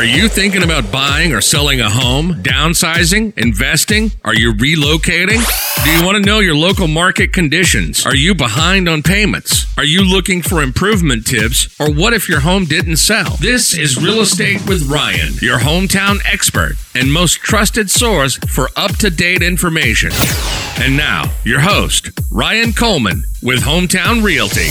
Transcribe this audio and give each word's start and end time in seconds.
Are 0.00 0.04
you 0.04 0.30
thinking 0.30 0.62
about 0.62 0.90
buying 0.90 1.34
or 1.34 1.42
selling 1.42 1.82
a 1.82 1.90
home, 1.90 2.42
downsizing, 2.42 3.36
investing? 3.36 4.10
Are 4.24 4.32
you 4.34 4.54
relocating? 4.54 5.44
Do 5.84 5.90
you 5.90 6.06
want 6.06 6.16
to 6.16 6.22
know 6.22 6.38
your 6.38 6.54
local 6.54 6.88
market 6.88 7.34
conditions? 7.34 8.06
Are 8.06 8.16
you 8.16 8.34
behind 8.34 8.88
on 8.88 9.02
payments? 9.02 9.66
Are 9.76 9.84
you 9.84 10.02
looking 10.02 10.40
for 10.40 10.62
improvement 10.62 11.26
tips? 11.26 11.78
Or 11.78 11.92
what 11.92 12.14
if 12.14 12.30
your 12.30 12.40
home 12.40 12.64
didn't 12.64 12.96
sell? 12.96 13.36
This 13.40 13.76
is 13.76 14.02
Real 14.02 14.22
Estate 14.22 14.66
with 14.66 14.90
Ryan, 14.90 15.34
your 15.42 15.58
hometown 15.58 16.20
expert 16.24 16.76
and 16.94 17.12
most 17.12 17.34
trusted 17.34 17.90
source 17.90 18.38
for 18.48 18.70
up 18.76 18.96
to 19.00 19.10
date 19.10 19.42
information. 19.42 20.12
And 20.78 20.96
now, 20.96 21.30
your 21.44 21.60
host, 21.60 22.08
Ryan 22.32 22.72
Coleman 22.72 23.24
with 23.42 23.60
Hometown 23.60 24.24
Realty. 24.24 24.70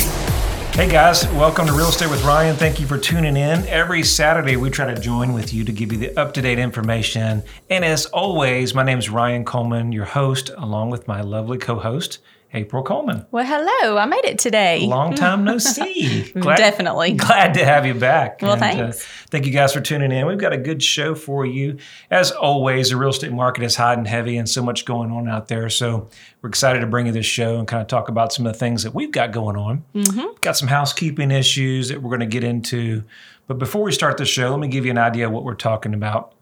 Hey 0.79 0.89
guys, 0.89 1.27
welcome 1.33 1.67
to 1.67 1.73
Real 1.73 1.89
Estate 1.89 2.09
with 2.09 2.23
Ryan. 2.23 2.55
Thank 2.55 2.79
you 2.79 2.87
for 2.87 2.97
tuning 2.97 3.35
in. 3.35 3.65
Every 3.65 4.01
Saturday, 4.01 4.55
we 4.55 4.69
try 4.69 4.85
to 4.85 4.97
join 4.97 5.33
with 5.33 5.53
you 5.53 5.65
to 5.65 5.73
give 5.73 5.91
you 5.91 5.97
the 5.97 6.17
up 6.17 6.33
to 6.35 6.41
date 6.41 6.57
information. 6.57 7.43
And 7.69 7.83
as 7.83 8.05
always, 8.05 8.73
my 8.73 8.83
name 8.83 8.97
is 8.97 9.09
Ryan 9.09 9.43
Coleman, 9.43 9.91
your 9.91 10.05
host, 10.05 10.51
along 10.55 10.91
with 10.91 11.05
my 11.05 11.19
lovely 11.19 11.57
co 11.57 11.79
host, 11.79 12.19
April 12.53 12.81
Coleman. 12.81 13.25
Well, 13.29 13.45
hello. 13.45 13.97
I 13.97 14.05
made 14.05 14.25
it 14.25 14.39
today. 14.39 14.87
Long 14.87 15.13
time 15.13 15.43
no 15.43 15.57
see. 15.59 16.31
Glad, 16.31 16.57
Definitely. 16.57 17.13
Glad 17.13 17.53
to 17.53 17.65
have 17.65 17.85
you 17.85 17.93
back. 17.93 18.41
Well, 18.41 18.53
and, 18.53 18.63
uh, 18.63 18.65
thanks. 18.65 19.01
Uh, 19.01 19.07
thank 19.29 19.45
you 19.45 19.51
guys 19.51 19.71
for 19.71 19.81
tuning 19.81 20.11
in. 20.11 20.25
We've 20.25 20.39
got 20.39 20.53
a 20.53 20.57
good 20.57 20.81
show 20.81 21.13
for 21.13 21.45
you. 21.45 21.77
As 22.09 22.31
always, 22.31 22.89
the 22.89 22.97
real 22.97 23.09
estate 23.09 23.31
market 23.31 23.63
is 23.63 23.75
hot 23.75 23.97
and 23.97 24.07
heavy 24.07 24.37
and 24.37 24.49
so 24.49 24.63
much 24.63 24.85
going 24.85 25.11
on 25.11 25.29
out 25.29 25.47
there. 25.47 25.69
So 25.69 26.09
we're 26.41 26.49
excited 26.49 26.79
to 26.79 26.87
bring 26.87 27.05
you 27.05 27.11
this 27.11 27.27
show 27.27 27.59
and 27.59 27.67
kind 27.67 27.81
of 27.81 27.87
talk 27.87 28.09
about 28.09 28.33
some 28.33 28.47
of 28.47 28.53
the 28.53 28.59
things 28.59 28.81
that 28.83 28.95
we've 28.95 29.11
got 29.11 29.31
going 29.31 29.55
on. 29.55 29.83
Mm-hmm. 29.93 30.27
Got 30.41 30.57
some 30.57 30.69
housekeeping 30.69 31.29
issues 31.29 31.89
that 31.89 32.01
we're 32.01 32.09
going 32.09 32.19
to 32.21 32.25
get 32.25 32.43
into. 32.43 33.03
But 33.47 33.59
before 33.59 33.83
we 33.83 33.91
start 33.91 34.17
the 34.17 34.25
show, 34.25 34.49
let 34.49 34.59
me 34.59 34.67
give 34.67 34.85
you 34.85 34.91
an 34.91 34.97
idea 34.97 35.27
of 35.27 35.31
what 35.31 35.43
we're 35.43 35.55
talking 35.55 35.93
about 35.93 36.33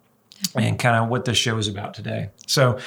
and 0.56 0.78
kind 0.78 0.96
of 0.96 1.10
what 1.10 1.26
the 1.26 1.34
show 1.34 1.58
is 1.58 1.68
about 1.68 1.94
today. 1.94 2.30
So, 2.46 2.80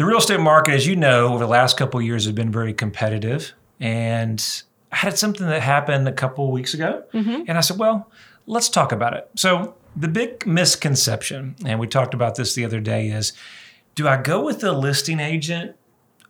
the 0.00 0.06
real 0.06 0.16
estate 0.16 0.40
market, 0.40 0.72
as 0.72 0.86
you 0.86 0.96
know, 0.96 1.28
over 1.28 1.40
the 1.40 1.46
last 1.46 1.76
couple 1.76 2.00
years 2.00 2.24
has 2.24 2.32
been 2.32 2.50
very 2.50 2.72
competitive. 2.72 3.52
And 3.80 4.42
I 4.90 4.96
had 4.96 5.18
something 5.18 5.46
that 5.46 5.60
happened 5.60 6.08
a 6.08 6.12
couple 6.12 6.50
weeks 6.50 6.72
ago. 6.72 7.04
Mm-hmm. 7.12 7.42
And 7.46 7.58
I 7.58 7.60
said, 7.60 7.76
well, 7.76 8.10
let's 8.46 8.70
talk 8.70 8.92
about 8.92 9.12
it. 9.12 9.28
So, 9.36 9.74
the 9.94 10.08
big 10.08 10.46
misconception, 10.46 11.54
and 11.66 11.78
we 11.78 11.86
talked 11.86 12.14
about 12.14 12.36
this 12.36 12.54
the 12.54 12.64
other 12.64 12.80
day, 12.80 13.08
is 13.08 13.34
do 13.94 14.08
I 14.08 14.16
go 14.16 14.42
with 14.42 14.60
the 14.60 14.72
listing 14.72 15.20
agent 15.20 15.76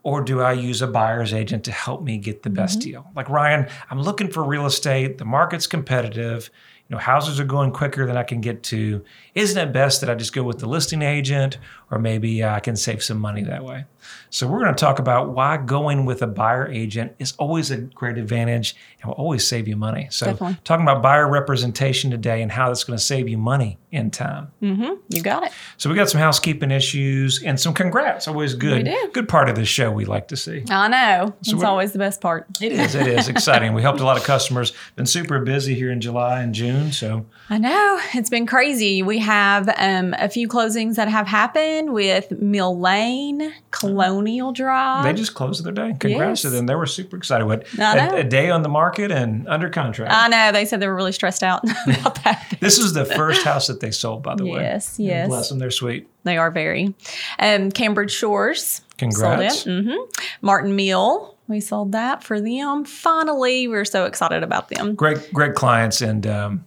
or 0.03 0.21
do 0.21 0.41
I 0.41 0.53
use 0.55 0.83
a 0.83 0.89
buyer's 0.89 1.33
agent 1.33 1.63
to 1.67 1.71
help 1.71 2.03
me 2.03 2.19
get 2.19 2.43
the 2.43 2.51
best 2.51 2.81
mm-hmm. 2.81 2.91
deal? 2.91 3.07
Like 3.15 3.29
Ryan, 3.29 3.69
I'm 3.89 4.03
looking 4.03 4.33
for 4.33 4.43
real 4.43 4.67
estate, 4.67 5.19
the 5.19 5.25
market's 5.25 5.69
competitive 5.69 6.51
know, 6.97 6.99
houses 6.99 7.39
are 7.39 7.45
going 7.45 7.71
quicker 7.73 8.07
than 8.07 8.17
I 8.17 8.23
can 8.23 8.41
get 8.41 8.63
to. 8.65 9.05
Isn't 9.35 9.57
it 9.69 9.73
best 9.73 10.01
that 10.01 10.11
I 10.11 10.15
just 10.15 10.33
go 10.33 10.43
with 10.43 10.59
the 10.59 10.67
listing 10.67 11.03
agent, 11.03 11.59
or 11.91 11.99
maybe 11.99 12.43
uh, 12.43 12.55
I 12.55 12.61
can 12.61 12.77
save 12.77 13.03
some 13.03 13.19
money 13.19 13.43
that 13.45 13.65
way? 13.65 13.85
So 14.31 14.47
we're 14.49 14.61
going 14.61 14.75
to 14.75 14.81
talk 14.81 14.99
about 14.99 15.31
why 15.31 15.57
going 15.57 16.05
with 16.05 16.23
a 16.23 16.27
buyer 16.27 16.67
agent 16.69 17.15
is 17.19 17.33
always 17.39 17.71
a 17.71 17.77
great 17.79 18.19
advantage 18.19 18.75
and 19.01 19.09
will 19.09 19.15
always 19.15 19.47
save 19.47 19.69
you 19.69 19.77
money. 19.77 20.09
So 20.11 20.27
Definitely. 20.27 20.59
talking 20.65 20.85
about 20.85 21.03
buyer 21.03 21.29
representation 21.29 22.11
today 22.11 22.43
and 22.43 22.51
how 22.51 22.69
that's 22.69 22.85
going 22.85 22.99
to 22.99 23.05
save 23.05 23.29
you 23.29 23.39
money 23.39 23.79
in 23.93 24.11
time. 24.11 24.53
Mm-hmm. 24.63 24.95
You 25.09 25.23
got 25.23 25.45
it. 25.45 25.53
So 25.77 25.91
we 25.91 25.97
got 25.97 26.09
some 26.09 26.21
housekeeping 26.21 26.71
issues 26.71 27.43
and 27.43 27.59
some 27.59 27.75
congrats. 27.75 28.29
Always 28.29 28.55
good. 28.55 28.79
We 28.79 28.83
do. 28.85 29.11
Good 29.13 29.29
part 29.29 29.49
of 29.49 29.57
the 29.57 29.65
show 29.65 29.91
we 29.91 30.05
like 30.05 30.29
to 30.29 30.37
see. 30.37 30.65
I 30.71 30.89
know. 30.89 31.35
So 31.43 31.57
it's 31.57 31.65
always 31.65 31.93
the 31.93 31.99
best 31.99 32.21
part. 32.21 32.47
It 32.61 32.73
is. 32.73 32.95
It 32.95 33.09
is 33.09 33.29
exciting. 33.29 33.75
we 33.75 33.83
helped 33.83 34.01
a 34.01 34.05
lot 34.05 34.17
of 34.17 34.23
customers. 34.23 34.73
Been 34.95 35.07
super 35.07 35.41
busy 35.41 35.75
here 35.75 35.91
in 35.91 36.01
July 36.01 36.41
and 36.41 36.55
June. 36.55 36.93
So 36.93 37.27
I 37.49 37.59
know 37.59 38.01
it's 38.15 38.31
been 38.31 38.47
crazy. 38.47 39.03
We 39.03 39.19
have 39.19 39.69
um, 39.77 40.15
a 40.19 40.29
few 40.29 40.47
closings 40.47 40.95
that 40.95 41.09
have 41.09 41.27
happened 41.27 41.93
with 41.93 42.31
Mill 42.31 42.79
Lane, 42.79 43.53
Colonial 43.73 44.53
Drive. 44.53 45.05
They 45.05 45.13
just 45.13 45.35
closed 45.35 45.65
their 45.65 45.73
day. 45.73 45.97
Congrats 45.99 46.43
yes. 46.43 46.43
to 46.43 46.51
them. 46.51 46.67
They 46.67 46.77
were 46.77 46.87
super 46.87 47.17
excited. 47.17 47.45
What 47.45 47.67
a, 47.77 48.19
a, 48.19 48.25
day 48.25 48.51
on 48.51 48.63
the 48.63 48.69
market 48.69 49.11
and 49.11 49.49
under 49.49 49.69
contract. 49.69 50.13
I 50.13 50.29
know. 50.29 50.53
They 50.53 50.65
said 50.65 50.79
they 50.79 50.87
were 50.87 50.95
really 50.95 51.13
stressed 51.13 51.43
out 51.43 51.65
about 51.87 52.23
that. 52.23 52.57
this 52.61 52.79
is 52.79 52.93
the 52.93 53.05
first 53.05 53.45
house 53.45 53.67
that 53.67 53.80
they 53.81 53.91
sold, 53.91 54.23
by 54.23 54.35
the 54.35 54.45
yes, 54.45 54.55
way. 54.55 54.63
Yes, 54.63 54.99
yes. 54.99 55.29
Bless 55.29 55.49
them. 55.49 55.59
They're 55.59 55.71
sweet. 55.71 56.09
They 56.25 56.37
are 56.37 56.51
very. 56.51 56.95
Um, 57.39 57.71
Cambridge 57.71 58.13
Shores. 58.13 58.83
Congrats. 58.99 59.63
Sold 59.63 59.79
it. 59.79 59.87
Mm-hmm. 59.87 60.23
Martin 60.43 60.77
Mill. 60.77 61.37
We 61.49 61.61
sold 61.61 61.93
that 61.93 62.23
for 62.23 62.41
them. 62.41 62.85
Finally, 62.85 63.67
we 63.67 63.77
are 63.77 63.85
so 63.85 64.05
excited 64.05 64.45
about 64.45 64.69
them. 64.69 64.95
Great, 64.95 65.33
great 65.33 65.57
clients, 65.57 66.01
and 66.01 66.25
um, 66.25 66.65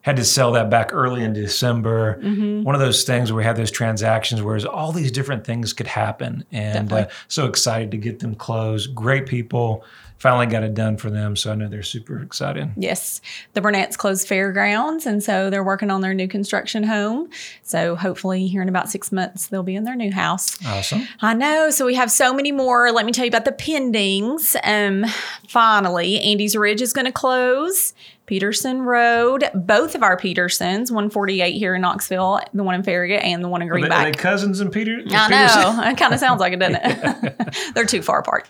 had 0.00 0.16
to 0.16 0.24
sell 0.24 0.50
that 0.52 0.68
back 0.68 0.92
early 0.92 1.22
in 1.22 1.32
December. 1.32 2.20
Mm-hmm. 2.20 2.64
One 2.64 2.74
of 2.74 2.80
those 2.80 3.04
things 3.04 3.30
where 3.30 3.38
we 3.38 3.44
had 3.44 3.56
those 3.56 3.70
transactions 3.70 4.42
where 4.42 4.58
all 4.66 4.90
these 4.90 5.12
different 5.12 5.44
things 5.44 5.72
could 5.72 5.86
happen, 5.86 6.44
and 6.50 6.92
uh, 6.92 7.06
so 7.28 7.46
excited 7.46 7.92
to 7.92 7.96
get 7.96 8.18
them 8.18 8.34
closed. 8.34 8.94
Great 8.96 9.26
people. 9.26 9.84
Finally 10.18 10.46
got 10.46 10.62
it 10.62 10.74
done 10.74 10.96
for 10.96 11.10
them, 11.10 11.36
so 11.36 11.52
I 11.52 11.54
know 11.54 11.68
they're 11.68 11.82
super 11.82 12.22
excited. 12.22 12.70
Yes, 12.76 13.20
the 13.52 13.60
Burnett's 13.60 13.96
closed 13.96 14.26
fairgrounds, 14.26 15.04
and 15.04 15.22
so 15.22 15.50
they're 15.50 15.62
working 15.62 15.90
on 15.90 16.00
their 16.00 16.14
new 16.14 16.26
construction 16.26 16.82
home. 16.84 17.28
So 17.62 17.96
hopefully, 17.96 18.46
here 18.46 18.62
in 18.62 18.68
about 18.68 18.88
six 18.88 19.12
months, 19.12 19.48
they'll 19.48 19.62
be 19.62 19.76
in 19.76 19.84
their 19.84 19.94
new 19.94 20.10
house. 20.12 20.58
Awesome. 20.64 21.06
I 21.20 21.34
know. 21.34 21.70
So 21.70 21.84
we 21.84 21.94
have 21.94 22.10
so 22.10 22.32
many 22.32 22.50
more. 22.50 22.90
Let 22.92 23.04
me 23.04 23.12
tell 23.12 23.26
you 23.26 23.30
about 23.30 23.44
the 23.44 23.52
pendings. 23.52 24.56
Um, 24.64 25.04
finally, 25.48 26.18
Andy's 26.20 26.56
Ridge 26.56 26.80
is 26.80 26.94
going 26.94 27.06
to 27.06 27.12
close. 27.12 27.92
Peterson 28.26 28.82
Road, 28.82 29.48
both 29.54 29.94
of 29.94 30.02
our 30.02 30.16
Petersons, 30.16 30.90
148 30.90 31.52
here 31.52 31.76
in 31.76 31.82
Knoxville, 31.82 32.40
the 32.52 32.64
one 32.64 32.74
in 32.74 32.82
Farragut 32.82 33.22
and 33.22 33.42
the 33.42 33.48
one 33.48 33.62
in 33.62 33.68
Greenback. 33.68 33.92
Are 33.92 34.02
they, 34.02 34.08
are 34.10 34.12
they 34.12 34.18
cousins 34.18 34.60
in 34.60 34.70
Peter? 34.70 35.00
I 35.10 35.28
know. 35.28 35.82
it 35.84 35.96
kind 35.96 36.12
of 36.12 36.18
sounds 36.18 36.40
like 36.40 36.52
it, 36.52 36.58
doesn't 36.58 36.80
it? 36.82 37.56
They're 37.74 37.86
too 37.86 38.02
far 38.02 38.18
apart. 38.18 38.48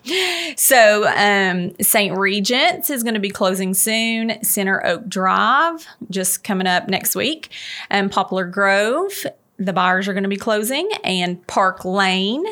So, 0.57 1.07
um, 1.09 1.75
St. 1.81 2.17
Regent's 2.17 2.89
is 2.89 3.03
going 3.03 3.15
to 3.15 3.21
be 3.21 3.31
closing 3.31 3.75
soon. 3.75 4.43
Center 4.43 4.85
Oak 4.85 5.07
Drive, 5.09 5.87
just 6.09 6.43
coming 6.43 6.67
up 6.67 6.89
next 6.89 7.15
week. 7.15 7.51
And 7.91 8.11
Poplar 8.11 8.47
Grove, 8.47 9.27
the 9.59 9.75
buyers 9.75 10.09
are 10.09 10.15
going 10.15 10.23
to 10.23 10.29
be 10.31 10.37
closing. 10.37 10.89
And 11.05 11.47
Park 11.47 11.85
Lane, 11.85 12.47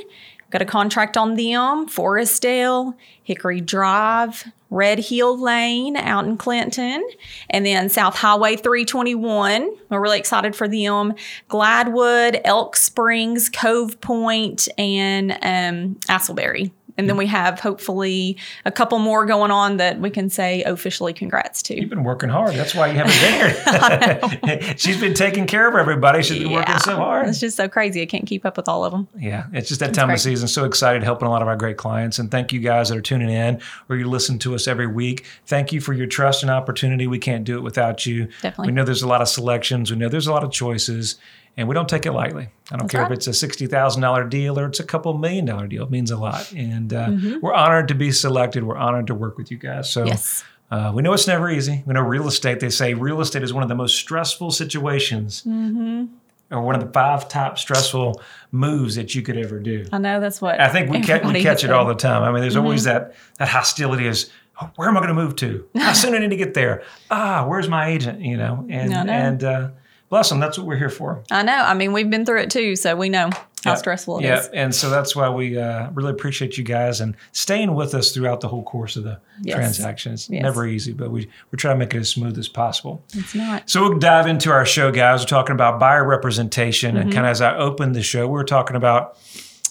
got 0.55 0.63
a 0.63 0.65
contract 0.65 1.17
on 1.17 1.35
them. 1.35 1.89
Forestdale, 1.89 2.95
Hickory 3.25 3.61
Drive, 3.61 4.45
Red 4.71 5.01
Hill 5.01 5.37
Lane 5.37 5.97
out 5.97 6.27
in 6.27 6.37
Clinton, 6.37 7.05
and 7.51 7.67
then 7.67 7.89
South 7.89 8.15
Highway 8.15 8.55
321. 8.55 9.69
We're 9.89 10.01
really 10.01 10.21
excited 10.21 10.55
for 10.55 10.69
them. 10.69 11.15
Gladwood, 11.51 12.41
Elk 12.45 12.77
Springs, 12.77 13.49
Cove 13.49 14.01
Point, 14.01 14.69
and 14.79 15.33
um, 15.33 15.97
Asselberry. 16.07 16.71
And 16.97 17.09
then 17.09 17.17
mm. 17.17 17.21
we 17.21 17.27
have 17.27 17.61
hopefully 17.61 18.37
a 18.65 18.71
couple 18.71 18.99
more 18.99 19.27
going 19.27 19.51
on 19.51 19.79
that 19.79 20.01
we 20.01 20.11
can 20.11 20.31
say 20.31 20.63
officially 20.63 21.13
congrats 21.13 21.63
to. 21.65 21.81
You've 21.81 21.91
been 21.91 22.05
working 22.05 22.29
hard. 22.29 22.55
That's 22.55 22.75
why 22.75 22.89
you 22.89 22.95
haven't 22.95 24.41
been 24.41 24.59
here. 24.61 24.75
She's 24.77 25.01
been 25.01 25.15
taking 25.15 25.47
care 25.47 25.69
of 25.69 25.75
everybody. 25.75 26.23
She's 26.23 26.39
been 26.39 26.51
yeah. 26.51 26.59
working 26.59 26.79
so 26.79 26.97
hard. 26.97 27.29
It's 27.29 27.41
just 27.41 27.57
so 27.57 27.69
crazy. 27.69 28.03
I 28.03 28.07
can't 28.07 28.27
keep 28.27 28.45
up 28.45 28.57
with 28.57 28.69
all 28.69 28.85
of 28.85 28.93
them. 28.93 29.09
Yeah, 29.19 29.47
it's 29.53 29.69
just 29.69 29.81
that 29.81 29.91
it's 29.91 29.99
time 29.99 30.09
great. 30.09 30.17
of 30.17 30.21
season. 30.21 30.49
So 30.49 30.65
excited 30.65 31.03
helping 31.03 31.27
a 31.27 31.31
lot 31.31 31.43
of 31.43 31.49
our 31.49 31.57
great 31.57 31.77
clients. 31.77 32.19
And 32.19 32.31
thank 32.31 32.53
you 32.53 32.61
guys 32.61 32.89
that 32.89 32.99
are 32.99 33.03
tuning 33.03 33.31
in 33.31 33.61
or 33.89 33.97
you 33.97 34.09
listen 34.09 34.39
to 34.41 34.55
us 34.55 34.69
every 34.69 34.87
week. 34.87 35.25
Thank 35.47 35.73
you 35.73 35.81
for 35.81 35.93
your 35.93 36.07
trust 36.07 36.43
and 36.43 36.51
opportunity. 36.51 37.07
We 37.07 37.19
can't 37.19 37.45
do 37.45 37.57
it 37.57 37.63
without 37.63 38.07
you. 38.07 38.29
Definitely. 38.43 38.67
We 38.67 38.73
know 38.73 38.85
there's 38.85 39.03
a 39.03 39.09
lot 39.09 39.21
of 39.21 39.29
selections. 39.29 39.91
We 39.91 39.97
know 39.97 40.09
there's 40.09 40.27
a 40.27 40.33
lot 40.33 40.45
of 40.45 40.53
choices 40.53 41.17
and 41.57 41.69
we 41.69 41.75
don't 41.75 41.89
take 41.89 42.07
it 42.07 42.13
lightly. 42.13 42.49
I 42.71 42.77
don't 42.77 42.81
That's 42.81 42.93
care 42.93 43.03
right. 43.03 43.13
if 43.13 43.17
it's 43.19 43.27
a 43.27 43.35
sixty 43.35 43.67
thousand 43.67 44.03
dollar 44.03 44.25
deal 44.25 44.59
or 44.59 44.67
it's 44.67 44.81
a 44.81 44.85
couple 44.85 45.17
million 45.17 45.45
dollar 45.45 45.67
deal. 45.67 45.85
It 45.85 45.91
means 45.91 46.11
a 46.11 46.17
lot, 46.17 46.53
and 46.53 46.93
uh, 46.93 47.09
mm-hmm. 47.09 47.41
we're 47.41 47.55
honored 47.55 47.89
to 47.89 47.95
be 47.95 48.13
selected. 48.13 48.65
We're 48.65 48.77
honored 48.77 49.07
to 49.09 49.15
work 49.15 49.39
with 49.39 49.51
you 49.51 49.59
guys. 49.59 49.91
So. 49.91 50.05
Yes. 50.05 50.45
Uh, 50.71 50.91
we 50.93 51.03
know 51.03 51.13
it's 51.13 51.29
never 51.29 51.51
easy. 51.51 51.85
We 51.87 51.93
know 51.93 52.01
real 52.01 52.27
estate. 52.27 52.59
They 52.59 52.71
say 52.71 52.95
real 52.95 53.21
estate 53.21 53.45
is 53.45 53.53
one 53.53 53.63
of 53.63 53.69
the 53.69 53.77
most 53.77 53.97
stressful 53.97 54.51
situations, 54.51 55.43
mm-hmm. 55.43 56.07
or 56.51 56.63
one 56.63 56.75
of 56.75 56.81
the 56.81 56.91
five 56.91 57.29
top 57.29 57.59
stressful 57.59 58.21
moves 58.51 58.97
that 58.97 59.15
you 59.15 59.23
could 59.23 59.37
ever 59.37 59.61
do. 59.61 59.85
I 59.93 59.99
know 59.99 60.21
that's 60.21 60.41
what 60.41 60.59
I 60.59 60.69
think 60.71 60.91
we, 60.91 61.03
ca- 61.03 61.21
we 61.23 61.43
catch 61.43 61.65
it 61.65 61.71
all 61.71 61.87
the 61.87 61.95
time. 61.95 62.23
I 62.23 62.33
mean, 62.33 62.41
there's 62.41 62.55
mm-hmm. 62.55 62.65
always 62.65 62.85
that 62.85 63.15
that 63.37 63.49
hostility 63.49 64.07
is 64.07 64.31
oh, 64.61 64.71
where 64.77 64.89
am 64.89 64.97
I 64.97 65.01
going 65.01 65.15
to 65.15 65.15
move 65.15 65.37
to? 65.37 65.69
How 65.77 65.93
soon 65.93 66.15
I 66.15 66.19
need 66.19 66.31
to 66.31 66.37
get 66.37 66.55
there? 66.55 66.83
Ah, 67.11 67.47
where's 67.47 67.69
my 67.69 67.89
agent? 67.89 68.23
You 68.23 68.37
know, 68.37 68.67
and 68.69 68.93
and 68.93 69.45
uh, 69.45 69.69
bless 70.15 70.29
them. 70.29 70.39
That's 70.39 70.57
what 70.57 70.69
we're 70.69 70.77
here 70.77 70.91
for. 70.91 71.25
I 71.29 71.43
know. 71.43 71.57
I 71.57 71.75
mean, 71.75 71.93
we've 71.93 72.09
been 72.09 72.25
through 72.25 72.43
it 72.43 72.51
too, 72.53 72.77
so 72.77 72.95
we 72.95 73.09
know 73.09 73.31
how 73.65 73.73
yeah. 73.73 73.75
stressful 73.75 74.19
it 74.19 74.23
yeah. 74.23 74.39
is. 74.39 74.47
and 74.51 74.73
so 74.73 74.89
that's 74.89 75.17
why 75.17 75.29
we 75.29 75.59
uh, 75.59 75.91
really 75.91 76.13
appreciate 76.13 76.57
you 76.57 76.63
guys 76.63 77.01
and 77.01 77.17
staying 77.33 77.75
with 77.75 77.97
us 77.97 78.13
throughout 78.13 78.41
the 78.41 78.47
whole 78.47 78.63
course 78.63 78.95
of 78.95 79.03
the 79.03 79.19
yes. 79.43 79.57
transaction. 79.57 80.13
It's 80.13 80.31
yes. 80.31 80.41
never 80.41 80.69
easy, 80.69 80.93
but 80.93 81.11
we 81.11 81.29
we 81.51 81.57
try 81.57 81.73
to 81.73 81.79
make 81.79 81.97
it 81.97 81.99
as 81.99 82.11
smooth 82.11 82.39
as 82.39 82.47
possible. 82.47 83.03
It's 83.13 83.35
not. 83.35 83.69
So 83.69 83.83
we'll 83.83 83.99
dive 83.99 84.29
into 84.29 84.53
our 84.53 84.65
show, 84.65 84.93
guys. 84.93 85.23
We're 85.23 85.27
talking 85.27 85.55
about 85.55 85.81
buyer 85.81 86.07
representation, 86.07 86.95
mm-hmm. 86.95 87.03
and 87.03 87.13
kind 87.13 87.27
of 87.27 87.33
as 87.33 87.41
I 87.41 87.57
opened 87.57 87.97
the 87.97 88.03
show, 88.05 88.29
we 88.29 88.35
were 88.35 88.45
talking 88.45 88.77
about 88.77 89.19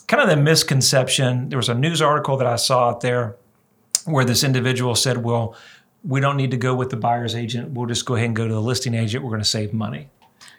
kind 0.07 0.21
of 0.21 0.27
the 0.27 0.35
misconception. 0.35 1.47
There 1.47 1.57
was 1.57 1.69
a 1.69 1.73
news 1.73 2.01
article 2.01 2.35
that 2.35 2.47
I 2.47 2.57
saw 2.57 2.89
out 2.89 2.99
there 2.99 3.37
where 4.03 4.25
this 4.25 4.43
individual 4.43 4.95
said, 4.95 5.23
"Well." 5.23 5.55
We 6.05 6.19
don't 6.19 6.35
need 6.35 6.51
to 6.51 6.57
go 6.57 6.75
with 6.75 6.89
the 6.89 6.97
buyer's 6.97 7.33
agent. 7.33 7.71
We'll 7.71 7.87
just 7.87 8.05
go 8.05 8.15
ahead 8.15 8.25
and 8.25 8.35
go 8.35 8.45
to 8.45 8.53
the 8.53 8.61
listing 8.61 8.93
agent. 8.93 9.23
We're 9.23 9.29
going 9.29 9.41
to 9.41 9.47
save 9.47 9.71
money. 9.71 10.09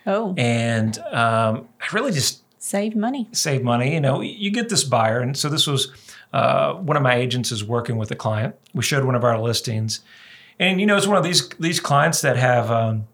Oh, 0.06 0.34
and 0.36 0.98
um, 1.10 1.68
I 1.80 1.86
really 1.92 2.12
just 2.12 2.42
save 2.58 2.94
money. 2.96 3.28
save 3.32 3.62
money. 3.62 3.94
You 3.94 4.00
know, 4.00 4.20
you 4.20 4.50
get 4.50 4.68
this 4.68 4.84
buyer, 4.84 5.20
and 5.20 5.36
so 5.36 5.48
this 5.48 5.66
was 5.66 5.92
uh, 6.32 6.74
one 6.74 6.96
of 6.96 7.02
my 7.02 7.14
agents 7.14 7.52
is 7.52 7.64
working 7.64 7.96
with 7.96 8.10
a 8.10 8.16
client. 8.16 8.54
We 8.74 8.82
showed 8.82 9.04
one 9.04 9.14
of 9.14 9.24
our 9.24 9.38
listings, 9.40 10.00
and 10.58 10.80
you 10.80 10.86
know, 10.86 10.96
it's 10.96 11.06
one 11.06 11.16
of 11.16 11.24
these 11.24 11.48
these 11.60 11.80
clients 11.80 12.20
that 12.22 12.36
have 12.36 12.70
um, 12.70 13.06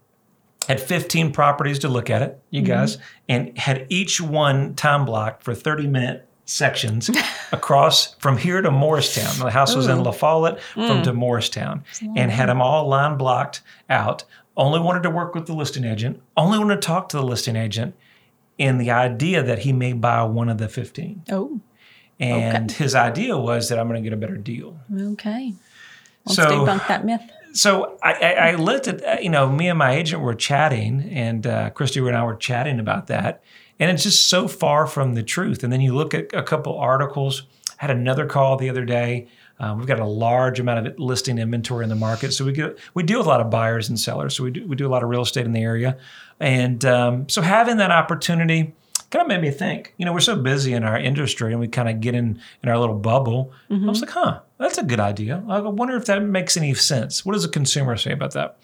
had 0.67 0.79
15 0.79 1.31
properties 1.31 1.79
to 1.79 1.87
look 1.89 2.09
at 2.09 2.21
it, 2.21 2.39
you 2.49 2.61
guys, 2.61 2.97
and 3.29 3.57
had 3.57 3.85
each 3.89 4.19
one 4.21 4.75
time 4.75 5.05
blocked 5.05 5.43
for 5.43 5.53
30 5.55 5.87
minute 5.87 6.27
sections 6.45 7.09
across 7.51 8.13
from 8.15 8.37
here 8.37 8.61
to 8.61 8.69
Morristown. 8.71 9.39
The 9.39 9.51
house 9.51 9.75
was 9.75 9.87
in 9.87 10.03
La 10.03 10.11
Follette 10.11 10.59
from 10.73 11.01
to 11.03 11.13
Morristown, 11.13 11.83
and 12.17 12.29
had 12.31 12.49
them 12.49 12.61
all 12.61 12.87
line 12.87 13.17
blocked 13.17 13.61
out. 13.89 14.23
Only 14.61 14.79
wanted 14.79 15.01
to 15.03 15.09
work 15.09 15.33
with 15.33 15.47
the 15.47 15.53
listing 15.53 15.83
agent. 15.85 16.21
Only 16.37 16.59
wanted 16.59 16.75
to 16.75 16.81
talk 16.87 17.09
to 17.09 17.17
the 17.17 17.23
listing 17.23 17.55
agent 17.55 17.95
in 18.59 18.77
the 18.77 18.91
idea 18.91 19.41
that 19.41 19.59
he 19.59 19.73
may 19.73 19.91
buy 19.93 20.21
one 20.23 20.49
of 20.49 20.59
the 20.59 20.69
15. 20.69 21.23
Oh, 21.31 21.59
And 22.19 22.71
his 22.71 22.93
idea 22.93 23.35
was 23.37 23.69
that 23.69 23.79
I'm 23.79 23.87
going 23.87 24.01
to 24.01 24.07
get 24.07 24.13
a 24.13 24.19
better 24.19 24.37
deal. 24.37 24.77
okay. 24.95 25.53
Let's 26.25 26.35
So- 26.35 26.45
debunk 26.45 26.87
that 26.87 27.05
myth. 27.05 27.21
So 27.53 27.97
I, 28.03 28.13
I, 28.13 28.33
I 28.51 28.55
looked 28.55 28.87
at, 28.87 29.03
uh, 29.03 29.17
you 29.21 29.29
know, 29.29 29.49
me 29.49 29.67
and 29.67 29.77
my 29.79 29.91
agent 29.93 30.21
were 30.21 30.35
chatting, 30.35 31.01
and 31.11 31.45
uh, 31.45 31.69
Christy 31.71 31.99
and 31.99 32.15
I 32.15 32.23
were 32.23 32.35
chatting 32.37 32.79
about 32.79 33.07
that. 33.07 33.41
And 33.79 33.89
it's 33.91 34.03
just 34.03 34.29
so 34.29 34.47
far 34.47 34.85
from 34.87 35.15
the 35.15 35.23
truth. 35.23 35.61
And 35.63 35.73
then 35.73 35.81
you 35.81 35.93
look 35.95 36.13
at 36.13 36.31
a 36.33 36.43
couple 36.43 36.77
articles. 36.77 37.43
I 37.81 37.87
had 37.87 37.91
another 37.91 38.25
call 38.27 38.55
the 38.57 38.69
other 38.69 38.85
day. 38.85 39.27
Um, 39.61 39.77
we've 39.77 39.87
got 39.87 39.99
a 39.99 40.05
large 40.05 40.59
amount 40.59 40.87
of 40.87 40.99
listing 40.99 41.37
inventory 41.37 41.83
in 41.83 41.89
the 41.89 41.95
market, 41.95 42.33
so 42.33 42.43
we 42.43 42.51
get 42.51 42.77
we 42.95 43.03
deal 43.03 43.19
with 43.19 43.27
a 43.27 43.29
lot 43.29 43.41
of 43.41 43.51
buyers 43.51 43.89
and 43.89 43.99
sellers. 43.99 44.35
So 44.35 44.43
we 44.43 44.51
do 44.51 44.67
we 44.67 44.75
do 44.75 44.87
a 44.87 44.89
lot 44.89 45.03
of 45.03 45.09
real 45.09 45.21
estate 45.21 45.45
in 45.45 45.53
the 45.53 45.61
area, 45.61 45.97
and 46.39 46.83
um, 46.83 47.29
so 47.29 47.43
having 47.43 47.77
that 47.77 47.91
opportunity 47.91 48.73
kind 49.11 49.21
of 49.21 49.27
made 49.27 49.41
me 49.41 49.51
think. 49.51 49.93
You 49.97 50.05
know, 50.05 50.13
we're 50.13 50.19
so 50.19 50.35
busy 50.35 50.73
in 50.73 50.83
our 50.83 50.97
industry, 50.97 51.51
and 51.51 51.59
we 51.59 51.67
kind 51.67 51.87
of 51.87 52.01
get 52.01 52.15
in 52.15 52.41
in 52.63 52.69
our 52.69 52.77
little 52.79 52.97
bubble. 52.97 53.53
I 53.69 53.89
was 53.89 54.01
like, 54.01 54.09
huh, 54.09 54.39
that's 54.57 54.79
a 54.79 54.83
good 54.83 54.99
idea. 54.99 55.43
I 55.47 55.59
wonder 55.59 55.95
if 55.95 56.05
that 56.05 56.23
makes 56.23 56.57
any 56.57 56.73
sense. 56.73 57.23
What 57.23 57.33
does 57.33 57.45
a 57.45 57.49
consumer 57.49 57.95
say 57.97 58.13
about 58.13 58.33
that? 58.33 58.57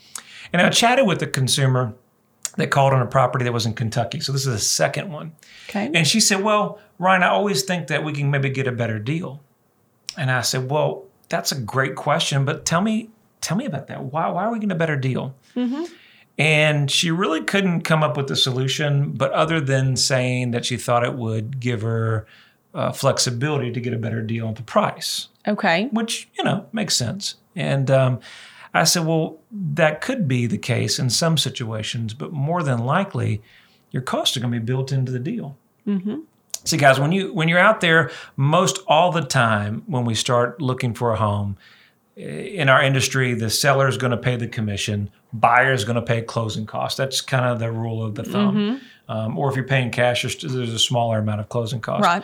And 0.51 0.61
I 0.61 0.69
chatted 0.69 1.05
with 1.05 1.19
the 1.19 1.27
consumer 1.27 1.94
that 2.55 2.71
called 2.71 2.94
on 2.94 3.01
a 3.03 3.05
property 3.05 3.45
that 3.45 3.53
was 3.53 3.67
in 3.67 3.75
Kentucky. 3.75 4.19
So 4.19 4.31
this 4.31 4.47
is 4.47 4.53
the 4.53 4.59
second 4.59 5.11
one. 5.11 5.33
Okay. 5.69 5.91
And 5.94 6.07
she 6.07 6.19
said, 6.19 6.41
Well, 6.41 6.79
Ryan, 6.97 7.21
I 7.21 7.27
always 7.27 7.61
think 7.63 7.88
that 7.88 8.03
we 8.03 8.13
can 8.13 8.31
maybe 8.31 8.49
get 8.49 8.65
a 8.65 8.71
better 8.71 8.97
deal. 8.97 9.44
And 10.18 10.31
I 10.31 10.42
said, 10.42 10.69
Well, 10.69 11.06
that's 11.30 11.52
a 11.52 11.60
great 11.60 11.96
question, 11.96 12.46
but 12.46 12.66
tell 12.66 12.81
me, 12.81 13.10
tell 13.42 13.58
me 13.58 13.66
about 13.66 13.88
that. 13.88 14.04
Why, 14.04 14.30
why 14.30 14.46
are 14.46 14.52
we 14.52 14.60
getting 14.60 14.72
a 14.72 14.75
better 14.75 14.96
deal? 14.96 15.36
And 16.40 16.92
she 16.92 17.10
really 17.10 17.44
couldn't 17.44 17.81
come 17.81 18.04
up 18.04 18.16
with 18.16 18.30
a 18.30 18.36
solution, 18.36 19.14
but 19.14 19.31
other 19.31 19.60
than 19.60 19.96
saying 19.96 20.52
that 20.52 20.66
she 20.66 20.78
thought 20.78 21.04
it 21.04 21.16
would 21.16 21.60
give 21.60 21.81
her 21.81 22.28
uh, 22.75 22.92
flexibility 22.92 23.72
to 23.72 23.80
get 23.80 23.94
a 23.94 23.98
better 23.98 24.22
deal 24.22 24.48
on 24.48 24.54
the 24.54 24.62
price 24.62 25.30
okay. 25.48 25.88
which 25.92 26.30
you 26.38 26.44
know 26.44 26.68
makes 26.72 26.96
sense. 26.96 27.36
And 27.56 27.90
um, 27.90 28.19
I 28.74 28.84
said, 28.84 29.06
well, 29.06 29.40
that 29.52 30.02
could 30.02 30.28
be 30.28 30.46
the 30.46 30.58
case 30.58 31.00
in 31.00 31.10
some 31.10 31.38
situations, 31.38 32.14
but 32.14 32.31
more 32.31 32.62
than 32.62 32.80
likely, 32.80 33.42
your 33.92 34.04
costs 34.04 34.38
are 34.38 34.42
going 34.42 34.54
to 34.54 34.60
be 34.60 34.66
built 34.66 34.92
into 34.92 35.12
the 35.12 35.19
deal. 35.19 35.58
See, 36.68 36.78
guys, 36.78 37.00
when 37.00 37.14
you 37.14 37.34
when 37.34 37.48
you're 37.48 37.60
out 37.60 37.80
there, 37.80 38.12
most 38.36 38.80
all 38.88 39.12
the 39.12 39.22
time 39.22 39.84
when 39.88 40.04
we 40.04 40.16
start 40.16 40.62
looking 40.62 40.94
for 40.94 41.14
a 41.14 41.16
home 41.16 41.58
eh, 42.18 42.22
in 42.22 42.68
our 42.68 42.84
industry, 42.84 43.34
the 43.34 43.50
seller 43.50 43.88
is 43.88 43.98
going 43.98 44.12
to 44.12 44.18
pay 44.18 44.36
the 44.36 44.48
commission, 44.48 45.10
buyer 45.31 45.72
is 45.72 45.86
going 45.86 45.96
to 45.96 46.02
pay 46.02 46.22
closing 46.22 46.66
costs. 46.66 46.98
That's 46.98 47.22
kind 47.22 47.46
of 47.46 47.60
the 47.60 47.72
rule 47.72 48.04
of 48.04 48.16
the 48.16 48.24
thumb. 48.24 48.81
Um, 49.10 49.38
or 49.38 49.50
if 49.50 49.56
you're 49.56 49.66
paying 49.66 49.90
cash, 49.92 50.24
there's, 50.24 50.36
there's 50.42 50.74
a 50.74 50.80
smaller 50.80 51.19
amount 51.19 51.40
of 51.40 51.48
closing 51.48 51.80
costs. 51.80 52.06
Right. 52.06 52.24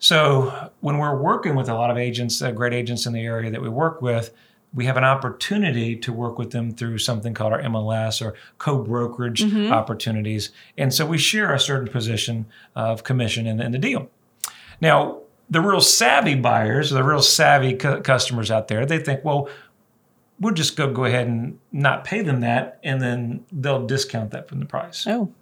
So 0.00 0.70
when 0.80 0.98
we're 0.98 1.16
working 1.16 1.54
with 1.54 1.68
a 1.68 1.74
lot 1.74 1.90
of 1.92 1.96
agents, 1.96 2.42
uh, 2.42 2.50
great 2.50 2.74
agents 2.74 3.06
in 3.06 3.12
the 3.12 3.22
area 3.22 3.52
that 3.52 3.62
we 3.62 3.68
work 3.68 4.02
with, 4.02 4.34
we 4.74 4.86
have 4.86 4.96
an 4.96 5.04
opportunity 5.04 5.96
to 5.96 6.12
work 6.12 6.38
with 6.38 6.50
them 6.50 6.72
through 6.72 6.98
something 6.98 7.32
called 7.32 7.52
our 7.52 7.62
MLS 7.62 8.20
or 8.20 8.34
co-brokerage 8.58 9.42
mm-hmm. 9.42 9.72
opportunities, 9.72 10.50
and 10.76 10.92
so 10.92 11.06
we 11.06 11.18
share 11.18 11.54
a 11.54 11.60
certain 11.60 11.88
position 11.88 12.46
of 12.74 13.04
commission 13.04 13.46
in, 13.46 13.60
in 13.60 13.72
the 13.72 13.78
deal. 13.78 14.10
Now, 14.80 15.20
the 15.48 15.60
real 15.60 15.80
savvy 15.80 16.34
buyers, 16.34 16.90
the 16.90 17.04
real 17.04 17.22
savvy 17.22 17.74
cu- 17.74 18.00
customers 18.00 18.50
out 18.50 18.68
there, 18.68 18.84
they 18.84 18.98
think, 18.98 19.24
well, 19.24 19.48
we'll 20.40 20.54
just 20.54 20.76
go 20.76 20.92
go 20.92 21.04
ahead 21.04 21.26
and 21.26 21.58
not 21.72 22.04
pay 22.04 22.22
them 22.22 22.40
that, 22.40 22.78
and 22.82 23.00
then 23.00 23.44
they'll 23.52 23.86
discount 23.86 24.30
that 24.32 24.48
from 24.48 24.60
the 24.60 24.66
price. 24.66 25.06
Oh, 25.06 25.32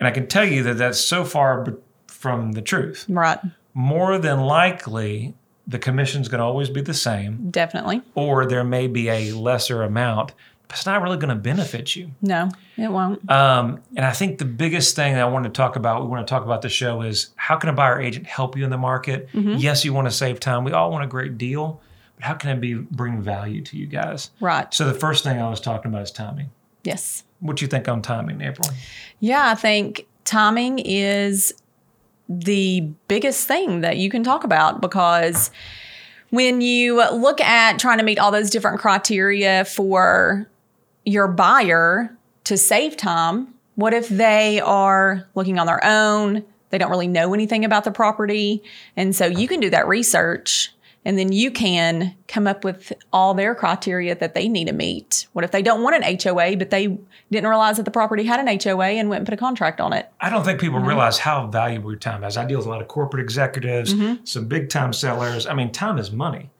And 0.00 0.06
I 0.06 0.10
can 0.10 0.26
tell 0.26 0.44
you 0.44 0.62
that 0.64 0.78
that's 0.78 1.00
so 1.00 1.24
far 1.24 1.62
b- 1.62 1.72
from 2.06 2.52
the 2.52 2.62
truth 2.62 3.06
right. 3.08 3.38
more 3.74 4.18
than 4.18 4.40
likely 4.40 5.34
the 5.66 5.78
commission's 5.78 6.28
going 6.28 6.38
to 6.40 6.44
always 6.44 6.68
be 6.70 6.80
the 6.80 6.94
same 6.94 7.50
Definitely. 7.50 8.02
or 8.14 8.46
there 8.46 8.64
may 8.64 8.86
be 8.88 9.08
a 9.08 9.32
lesser 9.32 9.82
amount 9.82 10.32
but 10.68 10.78
it's 10.78 10.86
not 10.86 11.02
really 11.02 11.18
going 11.18 11.28
to 11.28 11.34
benefit 11.34 11.94
you 11.94 12.10
No, 12.22 12.48
it 12.78 12.88
won't. 12.90 13.30
um, 13.30 13.80
and 13.96 14.04
i 14.06 14.10
think 14.12 14.38
the 14.38 14.44
biggest 14.44 14.96
thing 14.96 15.12
that 15.14 15.22
i 15.22 15.24
want 15.26 15.44
to 15.44 15.50
talk 15.50 15.76
about 15.76 16.02
we 16.02 16.08
want 16.08 16.26
to 16.26 16.30
talk 16.30 16.44
about 16.44 16.62
the 16.62 16.68
show 16.68 17.02
is 17.02 17.30
how 17.36 17.56
can 17.56 17.68
a 17.68 17.72
buyer 17.72 18.00
agent 18.00 18.26
help 18.26 18.56
you 18.56 18.64
in 18.64 18.70
the 18.70 18.78
market 18.78 19.28
yes 19.34 19.84
you 19.84 19.92
want 19.92 20.06
to 20.08 20.12
save 20.12 20.40
time 20.40 20.64
we 20.64 20.72
all 20.72 20.90
want 20.90 21.04
a 21.04 21.08
great 21.08 21.36
deal 21.38 21.80
but 22.16 22.24
how 22.24 22.34
can 22.34 22.50
it 22.50 22.60
be 22.60 22.74
bring 22.74 23.20
value 23.20 23.62
to 23.62 23.76
you 23.76 23.86
guys 23.86 24.30
Right. 24.40 24.72
so 24.74 24.86
the 24.86 24.94
first 24.98 25.22
thing 25.24 25.40
i 25.40 25.48
was 25.48 25.60
talking 25.60 25.90
about 25.90 26.02
is 26.02 26.10
timing 26.10 26.50
Yes. 26.84 27.22
what 27.40 27.56
do 27.56 27.64
you 27.64 27.68
think 27.68 27.86
on 27.88 28.02
timing 28.02 28.40
april 28.40 28.68
Yeah, 29.20 29.50
I 29.50 29.54
think 29.54 30.06
timing 30.24 30.78
is 30.80 31.52
the 32.28 32.80
biggest 33.08 33.46
thing 33.46 33.80
that 33.80 33.96
you 33.96 34.10
can 34.10 34.22
talk 34.22 34.44
about 34.44 34.80
because 34.80 35.50
when 36.30 36.60
you 36.60 36.96
look 37.12 37.40
at 37.40 37.78
trying 37.78 37.98
to 37.98 38.04
meet 38.04 38.18
all 38.18 38.30
those 38.30 38.50
different 38.50 38.80
criteria 38.80 39.64
for 39.64 40.48
your 41.04 41.28
buyer 41.28 42.16
to 42.44 42.56
save 42.56 42.96
time, 42.96 43.52
what 43.74 43.92
if 43.92 44.08
they 44.08 44.60
are 44.60 45.26
looking 45.34 45.58
on 45.58 45.66
their 45.66 45.84
own? 45.84 46.44
They 46.70 46.78
don't 46.78 46.90
really 46.90 47.08
know 47.08 47.34
anything 47.34 47.64
about 47.64 47.84
the 47.84 47.90
property. 47.90 48.62
And 48.96 49.14
so 49.14 49.26
you 49.26 49.46
can 49.46 49.60
do 49.60 49.68
that 49.70 49.86
research 49.86 50.72
and 51.04 51.18
then 51.18 51.32
you 51.32 51.50
can 51.50 52.14
come 52.28 52.46
up 52.46 52.64
with 52.64 52.92
all 53.12 53.34
their 53.34 53.54
criteria 53.54 54.14
that 54.14 54.34
they 54.34 54.48
need 54.48 54.68
to 54.68 54.72
meet. 54.72 55.26
What 55.32 55.44
if 55.44 55.50
they 55.50 55.62
don't 55.62 55.82
want 55.82 56.02
an 56.02 56.18
HOA, 56.22 56.56
but 56.56 56.70
they 56.70 56.98
didn't 57.30 57.48
realize 57.48 57.76
that 57.76 57.84
the 57.84 57.90
property 57.90 58.22
had 58.22 58.40
an 58.40 58.58
HOA 58.62 58.86
and 58.86 59.08
went 59.08 59.20
and 59.20 59.26
put 59.26 59.34
a 59.34 59.38
contract 59.38 59.80
on 59.80 59.92
it? 59.92 60.08
I 60.20 60.30
don't 60.30 60.44
think 60.44 60.60
people 60.60 60.78
mm-hmm. 60.78 60.88
realize 60.88 61.18
how 61.18 61.48
valuable 61.48 61.90
your 61.90 61.98
time 61.98 62.22
is. 62.22 62.36
I 62.36 62.44
deal 62.44 62.58
with 62.58 62.66
a 62.66 62.70
lot 62.70 62.80
of 62.80 62.88
corporate 62.88 63.22
executives, 63.22 63.94
mm-hmm. 63.94 64.24
some 64.24 64.46
big 64.46 64.68
time 64.68 64.92
sellers. 64.92 65.46
I 65.46 65.54
mean, 65.54 65.72
time 65.72 65.98
is 65.98 66.12
money. 66.12 66.50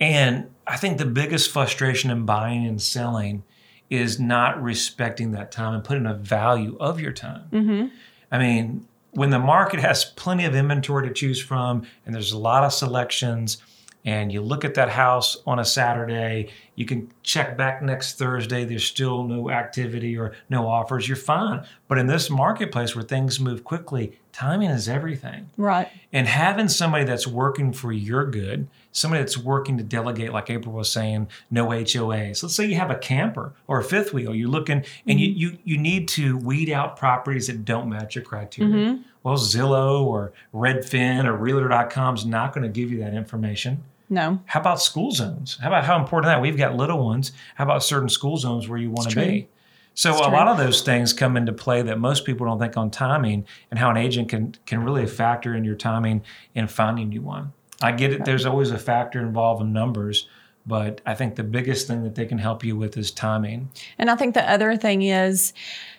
And 0.00 0.50
I 0.66 0.76
think 0.76 0.98
the 0.98 1.06
biggest 1.06 1.52
frustration 1.52 2.10
in 2.10 2.26
buying 2.26 2.66
and 2.66 2.82
selling 2.82 3.44
is 3.88 4.18
not 4.18 4.60
respecting 4.60 5.32
that 5.32 5.52
time 5.52 5.74
and 5.74 5.84
putting 5.84 6.06
a 6.06 6.14
value 6.14 6.76
of 6.80 6.98
your 6.98 7.12
time. 7.12 7.44
Mm-hmm. 7.52 7.86
I 8.32 8.38
mean, 8.38 8.88
when 9.12 9.30
the 9.30 9.38
market 9.38 9.80
has 9.80 10.04
plenty 10.04 10.44
of 10.44 10.54
inventory 10.54 11.06
to 11.06 11.14
choose 11.14 11.40
from 11.40 11.86
and 12.04 12.14
there's 12.14 12.32
a 12.32 12.38
lot 12.38 12.64
of 12.64 12.72
selections, 12.72 13.58
and 14.04 14.32
you 14.32 14.40
look 14.40 14.64
at 14.64 14.74
that 14.74 14.88
house 14.88 15.36
on 15.46 15.58
a 15.58 15.64
Saturday, 15.64 16.50
you 16.74 16.86
can 16.86 17.12
check 17.22 17.56
back 17.56 17.82
next 17.82 18.18
Thursday, 18.18 18.64
there's 18.64 18.84
still 18.84 19.22
no 19.22 19.50
activity 19.50 20.16
or 20.16 20.32
no 20.48 20.66
offers, 20.66 21.06
you're 21.06 21.16
fine. 21.16 21.64
But 21.86 21.98
in 21.98 22.06
this 22.06 22.28
marketplace 22.28 22.96
where 22.96 23.04
things 23.04 23.38
move 23.38 23.62
quickly, 23.62 24.18
timing 24.32 24.70
is 24.70 24.88
everything. 24.88 25.50
Right. 25.56 25.88
And 26.12 26.26
having 26.26 26.68
somebody 26.68 27.04
that's 27.04 27.26
working 27.26 27.72
for 27.72 27.92
your 27.92 28.24
good, 28.28 28.66
somebody 28.90 29.22
that's 29.22 29.38
working 29.38 29.78
to 29.78 29.84
delegate, 29.84 30.32
like 30.32 30.50
April 30.50 30.74
was 30.74 30.90
saying, 30.90 31.28
no 31.50 31.68
HOAs. 31.68 32.42
Let's 32.42 32.54
say 32.54 32.66
you 32.66 32.76
have 32.76 32.90
a 32.90 32.96
camper 32.96 33.54
or 33.68 33.78
a 33.78 33.84
fifth 33.84 34.12
wheel, 34.12 34.34
you're 34.34 34.48
looking 34.48 34.84
and 35.06 35.20
you, 35.20 35.28
mm-hmm. 35.28 35.38
you 35.38 35.58
you 35.64 35.78
need 35.78 36.08
to 36.08 36.36
weed 36.38 36.70
out 36.70 36.96
properties 36.96 37.46
that 37.46 37.64
don't 37.64 37.88
match 37.88 38.16
your 38.16 38.24
criteria. 38.24 38.74
Mm-hmm. 38.74 39.02
Well, 39.22 39.36
Zillow 39.36 40.02
or 40.02 40.32
Redfin 40.52 41.26
or 41.26 41.36
Realtor.com 41.36 42.16
is 42.16 42.26
not 42.26 42.52
going 42.52 42.64
to 42.64 42.68
give 42.68 42.90
you 42.90 42.98
that 43.00 43.14
information. 43.14 43.84
No. 44.12 44.40
How 44.44 44.60
about 44.60 44.82
school 44.82 45.10
zones? 45.10 45.56
How 45.62 45.68
about 45.68 45.84
how 45.84 45.98
important 45.98 46.30
that? 46.30 46.42
We've 46.42 46.56
got 46.56 46.76
little 46.76 47.02
ones. 47.02 47.32
How 47.54 47.64
about 47.64 47.82
certain 47.82 48.10
school 48.10 48.36
zones 48.36 48.68
where 48.68 48.78
you 48.78 48.90
want 48.90 49.08
to 49.08 49.16
be? 49.16 49.48
So 49.94 50.14
a 50.14 50.24
true. 50.24 50.32
lot 50.32 50.48
of 50.48 50.58
those 50.58 50.82
things 50.82 51.14
come 51.14 51.34
into 51.34 51.52
play 51.54 51.80
that 51.80 51.98
most 51.98 52.26
people 52.26 52.46
don't 52.46 52.58
think 52.58 52.76
on 52.76 52.90
timing 52.90 53.46
and 53.70 53.78
how 53.78 53.90
an 53.90 53.96
agent 53.96 54.28
can 54.28 54.54
can 54.66 54.84
really 54.84 55.06
factor 55.06 55.54
in 55.54 55.64
your 55.64 55.76
timing 55.76 56.22
in 56.54 56.68
finding 56.68 57.10
you 57.10 57.22
one. 57.22 57.54
I 57.80 57.92
get 57.92 58.12
it. 58.12 58.26
There's 58.26 58.44
always 58.44 58.70
a 58.70 58.78
factor 58.78 59.18
involved 59.20 59.62
in 59.62 59.72
numbers, 59.72 60.28
but 60.66 61.00
I 61.06 61.14
think 61.14 61.36
the 61.36 61.42
biggest 61.42 61.86
thing 61.86 62.04
that 62.04 62.14
they 62.14 62.26
can 62.26 62.38
help 62.38 62.62
you 62.64 62.76
with 62.76 62.98
is 62.98 63.10
timing. 63.10 63.70
And 63.96 64.10
I 64.10 64.16
think 64.16 64.34
the 64.34 64.48
other 64.48 64.76
thing 64.76 65.02
is 65.02 65.54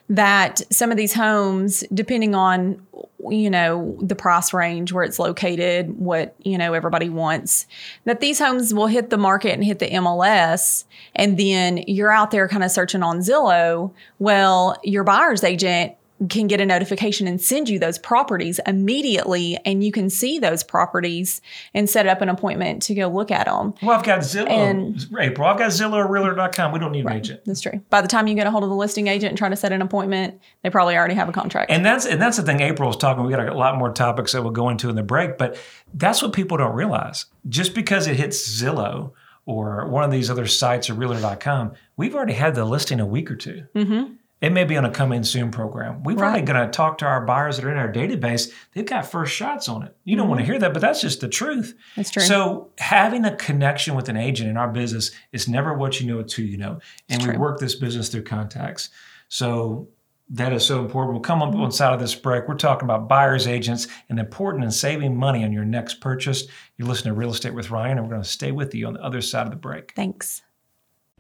that 0.10 0.62
some 0.72 0.91
of 0.91 0.98
these 0.98 1.13
homes, 1.13 1.83
depending 1.93 2.36
on 2.36 2.86
you 3.29 3.50
know 3.50 3.98
the 4.01 4.15
price 4.15 4.53
range 4.53 4.91
where 4.91 5.03
it's 5.03 5.19
located, 5.19 5.98
what 5.98 6.36
you 6.43 6.57
know 6.57 6.74
everybody 6.74 7.10
wants, 7.10 7.67
that 8.05 8.19
these 8.19 8.39
homes 8.39 8.74
will 8.74 8.88
hit 8.88 9.10
the 9.10 9.17
market 9.17 9.53
and 9.53 9.63
hit 9.63 9.79
the 9.79 9.89
MLS, 9.89 10.83
and 11.15 11.38
then 11.38 11.77
you're 11.88 12.12
out 12.12 12.31
there 12.31 12.48
kind 12.48 12.63
of 12.63 12.72
searching 12.72 13.03
on 13.03 13.19
Zillow. 13.19 13.91
Well, 14.19 14.77
your 14.83 15.03
buyer's 15.03 15.43
agent 15.43 15.95
can 16.29 16.47
get 16.47 16.61
a 16.61 16.65
notification 16.65 17.27
and 17.27 17.41
send 17.41 17.69
you 17.69 17.79
those 17.79 17.97
properties 17.99 18.59
immediately 18.65 19.57
and 19.65 19.83
you 19.83 19.91
can 19.91 20.09
see 20.09 20.39
those 20.39 20.63
properties 20.63 21.41
and 21.73 21.89
set 21.89 22.07
up 22.07 22.21
an 22.21 22.29
appointment 22.29 22.81
to 22.83 22.93
go 22.93 23.07
look 23.07 23.31
at 23.31 23.45
them. 23.45 23.73
Well, 23.81 23.97
I've 23.97 24.05
got 24.05 24.19
Zillow. 24.21 24.49
And- 24.49 25.05
April, 25.19 25.47
I've 25.47 25.57
got 25.57 25.71
Zillow 25.71 25.93
or 25.93 26.07
Realtor.com. 26.07 26.71
We 26.71 26.79
don't 26.79 26.91
need 26.91 27.05
an 27.05 27.11
agent. 27.13 27.41
That's 27.45 27.61
true. 27.61 27.81
By 27.89 28.01
the 28.01 28.07
time 28.07 28.27
you 28.27 28.35
get 28.35 28.47
a 28.47 28.51
hold 28.51 28.63
of 28.63 28.69
the 28.69 28.75
listing 28.75 29.07
agent 29.07 29.29
and 29.31 29.37
try 29.37 29.49
to 29.49 29.55
set 29.55 29.71
an 29.71 29.81
appointment, 29.81 30.39
they 30.61 30.69
probably 30.69 30.95
already 30.95 31.15
have 31.15 31.29
a 31.29 31.33
contract. 31.33 31.71
And 31.71 31.85
that's 31.85 32.05
and 32.05 32.21
that's 32.21 32.37
the 32.37 32.43
thing 32.43 32.59
April 32.61 32.87
was 32.87 32.97
talking. 32.97 33.23
We 33.25 33.31
got 33.31 33.47
a 33.47 33.53
lot 33.57 33.77
more 33.77 33.91
topics 33.91 34.33
that 34.33 34.41
we'll 34.43 34.51
go 34.51 34.69
into 34.69 34.89
in 34.89 34.95
the 34.95 35.03
break, 35.03 35.37
but 35.37 35.57
that's 35.93 36.21
what 36.21 36.33
people 36.33 36.57
don't 36.57 36.75
realize. 36.75 37.25
Just 37.49 37.73
because 37.75 38.07
it 38.07 38.15
hits 38.15 38.61
Zillow 38.61 39.11
or 39.45 39.87
one 39.87 40.03
of 40.03 40.11
these 40.11 40.29
other 40.29 40.47
sites 40.47 40.89
or 40.89 40.93
Realtor.com, 40.93 41.73
we've 41.97 42.15
already 42.15 42.33
had 42.33 42.55
the 42.55 42.63
listing 42.65 42.99
a 42.99 43.05
week 43.05 43.29
or 43.29 43.35
2 43.35 43.63
Mm-hmm. 43.75 44.13
It 44.43 44.51
may 44.51 44.65
be 44.65 44.75
on 44.75 44.83
a 44.83 44.91
come 44.91 45.13
in 45.13 45.23
soon 45.23 45.51
program. 45.51 46.03
We're 46.03 46.15
Right. 46.17 46.43
going 46.43 46.59
to 46.63 46.69
talk 46.69 46.97
to 46.97 47.05
our 47.05 47.25
buyers 47.25 47.55
that 47.55 47.65
are 47.65 47.71
in 47.71 47.77
our 47.77 47.91
database. 47.91 48.51
They've 48.73 48.85
got 48.85 49.05
first 49.09 49.33
shots 49.33 49.69
on 49.69 49.83
it. 49.83 49.95
You 50.03 50.17
don't 50.17 50.27
want 50.27 50.41
to 50.41 50.45
hear 50.45 50.59
that, 50.59 50.73
but 50.73 50.81
that's 50.81 51.00
just 51.00 51.21
the 51.21 51.29
truth. 51.29 51.69
Mm-hmm. 51.69 51.91
That's 51.95 52.12
true. 52.12 52.23
So 52.23 52.71
having 52.77 53.23
a 53.23 53.35
connection 53.38 53.95
with 53.95 54.09
an 54.09 54.17
agent 54.17 54.50
in 54.50 54.57
our 54.57 54.67
business 54.69 55.12
is 55.31 55.47
never 55.47 55.73
what 55.73 56.01
you 56.01 56.07
know, 56.07 56.19
it's 56.19 56.33
who 56.33 56.43
you 56.43 56.57
know. 56.57 56.79
And 57.07 57.21
we 57.23 57.29
true. 57.29 57.39
work 57.39 57.59
this 57.59 57.75
business 57.75 58.09
through 58.09 58.23
contacts. 58.23 58.89
So 59.29 59.88
that 60.29 60.51
is 60.51 60.65
so 60.65 60.79
important. 60.81 61.13
We'll 61.13 61.21
come 61.21 61.39
Mm-hmm. 61.39 61.57
up 61.59 61.63
on 61.63 61.71
side 61.71 61.93
of 61.93 62.00
this 62.01 62.13
break. 62.15 62.47
We're 62.50 62.55
talking 62.55 62.85
about 62.85 63.07
buyers 63.07 63.47
agents 63.47 63.88
and 64.09 64.19
important 64.19 64.65
in 64.65 64.71
saving 64.71 65.15
money 65.15 65.45
on 65.45 65.53
your 65.53 65.65
next 65.65 66.01
purchase. 66.01 66.47
You're 66.77 66.88
listening 66.89 67.13
to 67.13 67.17
Real 67.19 67.31
Estate 67.31 67.53
with 67.53 67.71
Ryan, 67.71 67.97
and 67.97 68.07
we're 68.07 68.13
going 68.13 68.23
to 68.23 68.27
stay 68.29 68.51
with 68.51 68.75
you 68.75 68.88
on 68.88 68.93
the 68.93 69.03
other 69.03 69.21
side 69.21 69.45
of 69.45 69.51
the 69.51 69.57
break. 69.57 69.93
Thanks. 69.95 70.41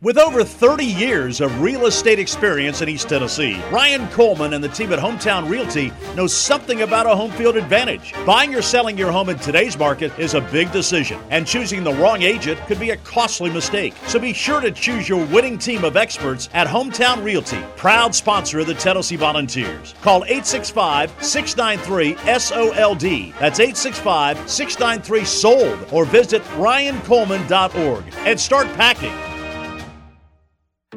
With 0.03 0.17
over 0.17 0.43
30 0.43 0.83
years 0.83 1.39
of 1.39 1.61
real 1.61 1.85
estate 1.85 2.19
experience 2.19 2.81
in 2.81 2.89
East 2.89 3.07
Tennessee, 3.07 3.63
Ryan 3.71 4.05
Coleman 4.09 4.51
and 4.51 4.61
the 4.61 4.67
team 4.67 4.91
at 4.91 4.99
Hometown 4.99 5.49
Realty 5.49 5.93
know 6.13 6.27
something 6.27 6.81
about 6.81 7.05
a 7.05 7.15
home 7.15 7.31
field 7.31 7.55
advantage. 7.55 8.13
Buying 8.25 8.53
or 8.53 8.61
selling 8.61 8.97
your 8.97 9.13
home 9.13 9.29
in 9.29 9.39
today's 9.39 9.79
market 9.79 10.11
is 10.19 10.33
a 10.33 10.41
big 10.41 10.73
decision, 10.73 11.21
and 11.29 11.47
choosing 11.47 11.85
the 11.85 11.93
wrong 11.93 12.21
agent 12.21 12.59
could 12.67 12.81
be 12.81 12.89
a 12.89 12.97
costly 12.97 13.49
mistake. 13.49 13.93
So 14.07 14.19
be 14.19 14.33
sure 14.33 14.59
to 14.59 14.71
choose 14.71 15.07
your 15.07 15.25
winning 15.27 15.57
team 15.57 15.85
of 15.85 15.95
experts 15.95 16.49
at 16.53 16.67
Hometown 16.67 17.23
Realty, 17.23 17.63
proud 17.77 18.13
sponsor 18.13 18.59
of 18.59 18.67
the 18.67 18.73
Tennessee 18.73 19.15
Volunteers. 19.15 19.95
Call 20.01 20.25
865 20.25 21.13
693 21.23 22.17
SOLD. 22.39 23.33
That's 23.39 23.61
865 23.61 24.49
693 24.49 25.23
SOLD, 25.23 25.93
or 25.93 26.03
visit 26.03 26.43
ryancoleman.org 26.57 28.03
and 28.25 28.37
start 28.37 28.67
packing. 28.73 29.32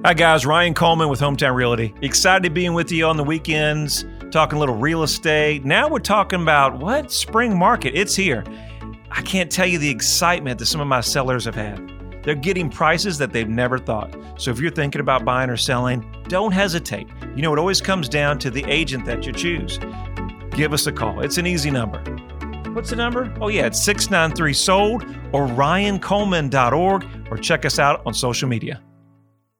Hi, 0.07 0.15
guys. 0.15 0.47
Ryan 0.47 0.73
Coleman 0.73 1.09
with 1.09 1.19
Hometown 1.19 1.57
Realty. 1.57 1.93
Excited 2.01 2.45
to 2.45 2.51
be 2.51 2.69
with 2.69 2.93
you 2.93 3.07
on 3.07 3.17
the 3.17 3.25
weekends, 3.25 4.05
talking 4.31 4.57
a 4.57 4.61
little 4.61 4.77
real 4.77 5.03
estate. 5.03 5.65
Now 5.65 5.89
we're 5.89 5.99
talking 5.99 6.41
about 6.41 6.79
what? 6.79 7.11
Spring 7.11 7.59
market. 7.59 7.93
It's 7.97 8.15
here. 8.15 8.45
I 9.11 9.21
can't 9.23 9.51
tell 9.51 9.67
you 9.67 9.79
the 9.79 9.91
excitement 9.91 10.61
that 10.61 10.67
some 10.67 10.81
of 10.81 10.87
my 10.87 11.01
sellers 11.01 11.45
have 11.45 11.57
had. 11.57 12.23
They're 12.23 12.37
getting 12.37 12.71
prices 12.71 13.19
that 13.19 13.33
they've 13.33 13.49
never 13.49 13.79
thought. 13.79 14.17
So 14.39 14.53
if 14.53 14.61
you're 14.61 14.71
thinking 14.71 15.01
about 15.01 15.25
buying 15.25 15.51
or 15.51 15.57
selling, 15.57 16.09
don't 16.29 16.53
hesitate. 16.53 17.09
You 17.35 17.43
know, 17.43 17.53
it 17.53 17.59
always 17.59 17.81
comes 17.81 18.09
down 18.09 18.39
to 18.39 18.51
the 18.53 18.65
agent 18.67 19.07
that 19.07 19.27
you 19.27 19.33
choose. 19.33 19.81
Give 20.51 20.73
us 20.73 20.87
a 20.87 20.93
call. 20.93 21.19
It's 21.19 21.39
an 21.39 21.49
easy 21.49 21.73
number. 21.73 21.99
What's 22.75 22.91
the 22.91 22.97
number? 22.97 23.35
Oh, 23.41 23.49
yeah, 23.49 23.67
it's 23.67 23.83
693 23.83 24.53
sold 24.53 25.03
or 25.33 25.49
ryancoleman.org 25.49 27.07
or 27.29 27.37
check 27.39 27.65
us 27.65 27.81
out 27.81 28.03
on 28.07 28.15
social 28.15 28.49
media. 28.49 28.81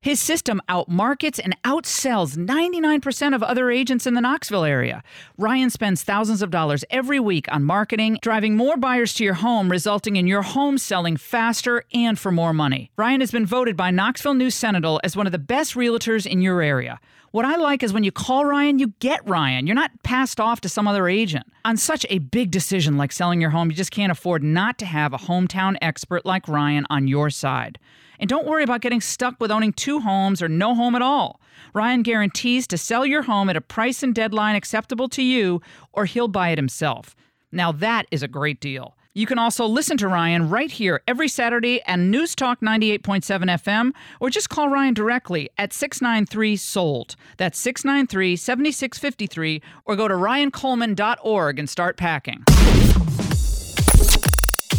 His 0.00 0.20
system 0.20 0.62
outmarkets 0.68 1.40
and 1.42 1.60
outsells 1.64 2.36
99% 2.36 3.34
of 3.34 3.42
other 3.42 3.68
agents 3.68 4.06
in 4.06 4.14
the 4.14 4.20
Knoxville 4.20 4.62
area. 4.62 5.02
Ryan 5.36 5.70
spends 5.70 6.04
thousands 6.04 6.40
of 6.40 6.52
dollars 6.52 6.84
every 6.88 7.18
week 7.18 7.46
on 7.50 7.64
marketing, 7.64 8.18
driving 8.22 8.56
more 8.56 8.76
buyers 8.76 9.12
to 9.14 9.24
your 9.24 9.34
home, 9.34 9.68
resulting 9.68 10.14
in 10.14 10.28
your 10.28 10.42
home 10.42 10.78
selling 10.78 11.16
faster 11.16 11.82
and 11.92 12.16
for 12.16 12.30
more 12.30 12.52
money. 12.52 12.92
Ryan 12.96 13.20
has 13.20 13.32
been 13.32 13.44
voted 13.44 13.76
by 13.76 13.90
Knoxville 13.90 14.34
News 14.34 14.54
Sentinel 14.54 15.00
as 15.02 15.16
one 15.16 15.26
of 15.26 15.32
the 15.32 15.38
best 15.38 15.74
realtors 15.74 16.26
in 16.26 16.42
your 16.42 16.62
area. 16.62 17.00
What 17.30 17.44
I 17.44 17.56
like 17.56 17.82
is 17.82 17.92
when 17.92 18.04
you 18.04 18.12
call 18.12 18.46
Ryan, 18.46 18.78
you 18.78 18.94
get 19.00 19.20
Ryan. 19.28 19.66
You're 19.66 19.74
not 19.74 20.02
passed 20.02 20.40
off 20.40 20.62
to 20.62 20.68
some 20.68 20.88
other 20.88 21.08
agent. 21.08 21.46
On 21.64 21.76
such 21.76 22.06
a 22.08 22.20
big 22.20 22.50
decision 22.50 22.96
like 22.96 23.12
selling 23.12 23.40
your 23.40 23.50
home, 23.50 23.70
you 23.70 23.76
just 23.76 23.90
can't 23.90 24.10
afford 24.10 24.42
not 24.42 24.78
to 24.78 24.86
have 24.86 25.12
a 25.12 25.18
hometown 25.18 25.76
expert 25.82 26.24
like 26.24 26.48
Ryan 26.48 26.86
on 26.88 27.06
your 27.06 27.28
side. 27.28 27.78
And 28.18 28.30
don't 28.30 28.46
worry 28.46 28.64
about 28.64 28.80
getting 28.80 29.02
stuck 29.02 29.36
with 29.40 29.50
owning 29.50 29.74
two 29.74 30.00
homes 30.00 30.40
or 30.40 30.48
no 30.48 30.74
home 30.74 30.94
at 30.94 31.02
all. 31.02 31.38
Ryan 31.74 32.02
guarantees 32.02 32.66
to 32.68 32.78
sell 32.78 33.04
your 33.04 33.22
home 33.22 33.50
at 33.50 33.56
a 33.56 33.60
price 33.60 34.02
and 34.02 34.14
deadline 34.14 34.56
acceptable 34.56 35.08
to 35.10 35.22
you, 35.22 35.60
or 35.92 36.06
he'll 36.06 36.28
buy 36.28 36.48
it 36.48 36.58
himself. 36.58 37.14
Now, 37.52 37.72
that 37.72 38.06
is 38.10 38.22
a 38.22 38.28
great 38.28 38.60
deal. 38.60 38.96
You 39.18 39.26
can 39.26 39.36
also 39.36 39.66
listen 39.66 39.96
to 39.96 40.06
Ryan 40.06 40.48
right 40.48 40.70
here 40.70 41.02
every 41.08 41.26
Saturday 41.26 41.82
at 41.88 41.98
News 41.98 42.36
Talk 42.36 42.60
98.7 42.60 43.24
FM, 43.24 43.90
or 44.20 44.30
just 44.30 44.48
call 44.48 44.68
Ryan 44.68 44.94
directly 44.94 45.50
at 45.58 45.72
693 45.72 46.54
SOLD. 46.54 47.16
That's 47.36 47.58
693 47.58 48.36
7653, 48.36 49.60
or 49.86 49.96
go 49.96 50.06
to 50.06 50.14
ryancoleman.org 50.14 51.58
and 51.58 51.68
start 51.68 51.96
packing. 51.96 52.44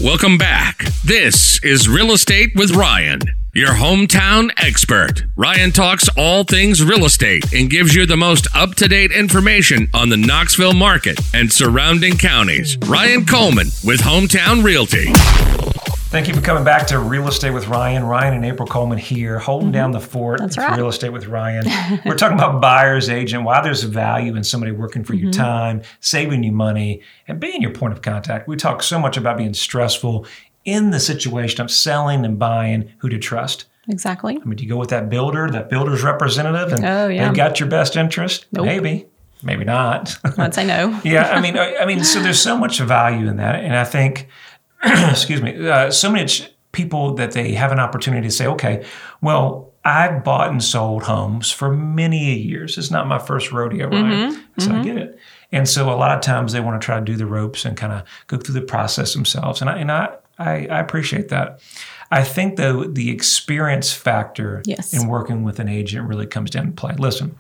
Welcome 0.02 0.38
back. 0.38 0.86
This 1.04 1.62
is 1.62 1.90
Real 1.90 2.14
Estate 2.14 2.52
with 2.56 2.74
Ryan, 2.74 3.20
your 3.60 3.74
hometown 3.74 4.50
expert. 4.56 5.26
Ryan 5.36 5.72
talks 5.72 6.08
all 6.16 6.46
things 6.46 6.82
real 6.82 7.04
estate 7.04 7.52
and 7.52 7.70
gives 7.70 7.94
you 7.94 8.06
the 8.06 8.16
most 8.16 8.48
up 8.56 8.76
to 8.76 8.88
date 8.88 9.12
information 9.12 9.90
on 9.94 10.08
the 10.08 10.16
Knoxville 10.16 10.74
market 10.74 11.20
and 11.34 11.52
surrounding 11.52 12.18
counties. 12.18 12.78
Ryan 12.86 13.26
Coleman 13.26 13.68
with 13.84 14.00
Hometown 14.00 14.64
Realty. 14.64 15.12
Thank 16.10 16.28
you 16.28 16.34
for 16.34 16.42
coming 16.42 16.64
back 16.64 16.88
to 16.88 17.00
Real 17.00 17.28
Estate 17.28 17.52
with 17.52 17.68
Ryan. 17.68 18.04
Ryan 18.04 18.34
and 18.34 18.46
April 18.46 18.68
Coleman 18.68 18.98
here, 18.98 19.38
holding 19.38 19.72
down 19.72 19.92
the 19.92 20.00
fort. 20.00 20.40
That's 20.40 20.56
It's 20.56 20.66
right. 20.66 20.76
Real 20.76 20.88
Estate 20.88 21.12
with 21.12 21.28
Ryan. 21.28 21.66
We're 22.06 22.16
talking 22.16 22.36
about 22.36 22.62
buyer's 22.62 23.10
agent, 23.10 23.44
why 23.44 23.62
there's 23.62 23.84
value 23.84 24.36
in 24.36 24.44
somebody 24.44 24.72
working 24.72 25.04
for 25.04 25.14
your 25.14 25.30
mm-hmm. 25.32 25.42
time, 25.42 25.82
saving 26.00 26.42
you 26.44 26.52
money, 26.52 27.04
and 27.28 27.40
being 27.40 27.62
your 27.62 27.74
point 27.74 27.94
of 27.94 28.02
contact. 28.02 28.48
We 28.48 28.56
talk 28.56 28.82
so 28.82 28.98
much 28.98 29.18
about 29.18 29.38
being 29.38 29.54
stressful 29.54 30.26
in 30.66 30.92
the 30.92 31.00
situation 31.00 31.62
of 31.62 31.72
selling 31.72 32.26
and 32.26 32.38
buying, 32.38 32.92
who 33.00 33.10
to 33.10 33.18
trust. 33.18 33.66
Exactly. 33.88 34.38
I 34.40 34.46
mean, 34.46 34.56
do 34.58 34.64
you 34.64 34.70
go 34.70 34.78
with 34.78 34.90
that 34.90 35.10
builder, 35.10 35.50
that 35.50 35.70
builder's 35.70 36.04
representative, 36.04 36.74
and 36.74 36.86
Oh, 36.86 37.08
yeah. 37.08 37.26
they've 37.28 37.36
got 37.36 37.60
your 37.60 37.70
best 37.70 37.96
interest? 37.96 38.46
Nope. 38.52 38.66
Maybe, 38.66 39.08
maybe 39.42 39.64
not. 39.66 40.16
I'd 40.38 40.54
say 40.54 40.66
no. 40.66 41.00
yeah, 41.04 41.30
I 41.32 41.42
mean, 41.42 41.58
I, 41.58 41.78
I 41.78 41.86
mean, 41.86 42.04
so 42.04 42.20
there's 42.22 42.40
so 42.40 42.58
much 42.58 42.80
value 42.80 43.28
in 43.28 43.38
that, 43.38 43.56
and 43.64 43.76
I 43.76 43.84
think, 43.86 44.28
excuse 44.84 45.42
me, 45.42 45.68
uh, 45.68 45.90
so 45.92 46.12
many 46.12 46.30
people 46.72 47.16
that 47.16 47.32
they 47.32 47.54
have 47.54 47.72
an 47.72 47.80
opportunity 47.80 48.28
to 48.28 48.32
say, 48.32 48.46
okay, 48.48 48.86
well, 49.22 49.72
I've 49.84 50.24
bought 50.24 50.52
and 50.52 50.64
sold 50.64 51.04
homes 51.04 51.50
for 51.52 51.74
many 51.74 52.38
years. 52.38 52.78
It's 52.78 52.92
not 52.92 53.08
my 53.08 53.18
first 53.18 53.52
rodeo, 53.52 53.88
right? 53.90 54.38
So 54.60 54.72
I 54.74 54.84
get 54.84 54.98
it. 54.98 55.18
And 55.52 55.68
so 55.68 55.90
a 55.92 55.96
lot 55.96 56.16
of 56.16 56.22
times 56.22 56.52
they 56.54 56.60
want 56.60 56.80
to 56.80 56.86
try 56.86 57.00
to 57.00 57.06
do 57.06 57.16
the 57.16 57.26
ropes 57.26 57.66
and 57.66 57.76
kind 57.76 57.94
of 57.94 58.04
go 58.28 58.38
through 58.38 58.54
the 58.56 58.62
process 58.62 59.14
themselves, 59.14 59.62
and 59.62 59.70
I 59.70 59.78
and 59.80 59.92
I 59.92 60.10
I, 60.40 60.66
I 60.68 60.80
appreciate 60.80 61.30
that. 61.30 61.60
I 62.12 62.24
think 62.24 62.56
though 62.56 62.86
the 62.86 63.12
experience 63.12 63.92
factor 63.94 64.64
Yes. 64.66 64.94
in 64.94 65.08
working 65.08 65.44
with 65.44 65.60
an 65.60 65.68
agent 65.70 66.08
really 66.08 66.26
comes 66.26 66.50
down 66.50 66.66
to 66.68 66.72
play. 66.72 66.96
Listen, 66.98 67.36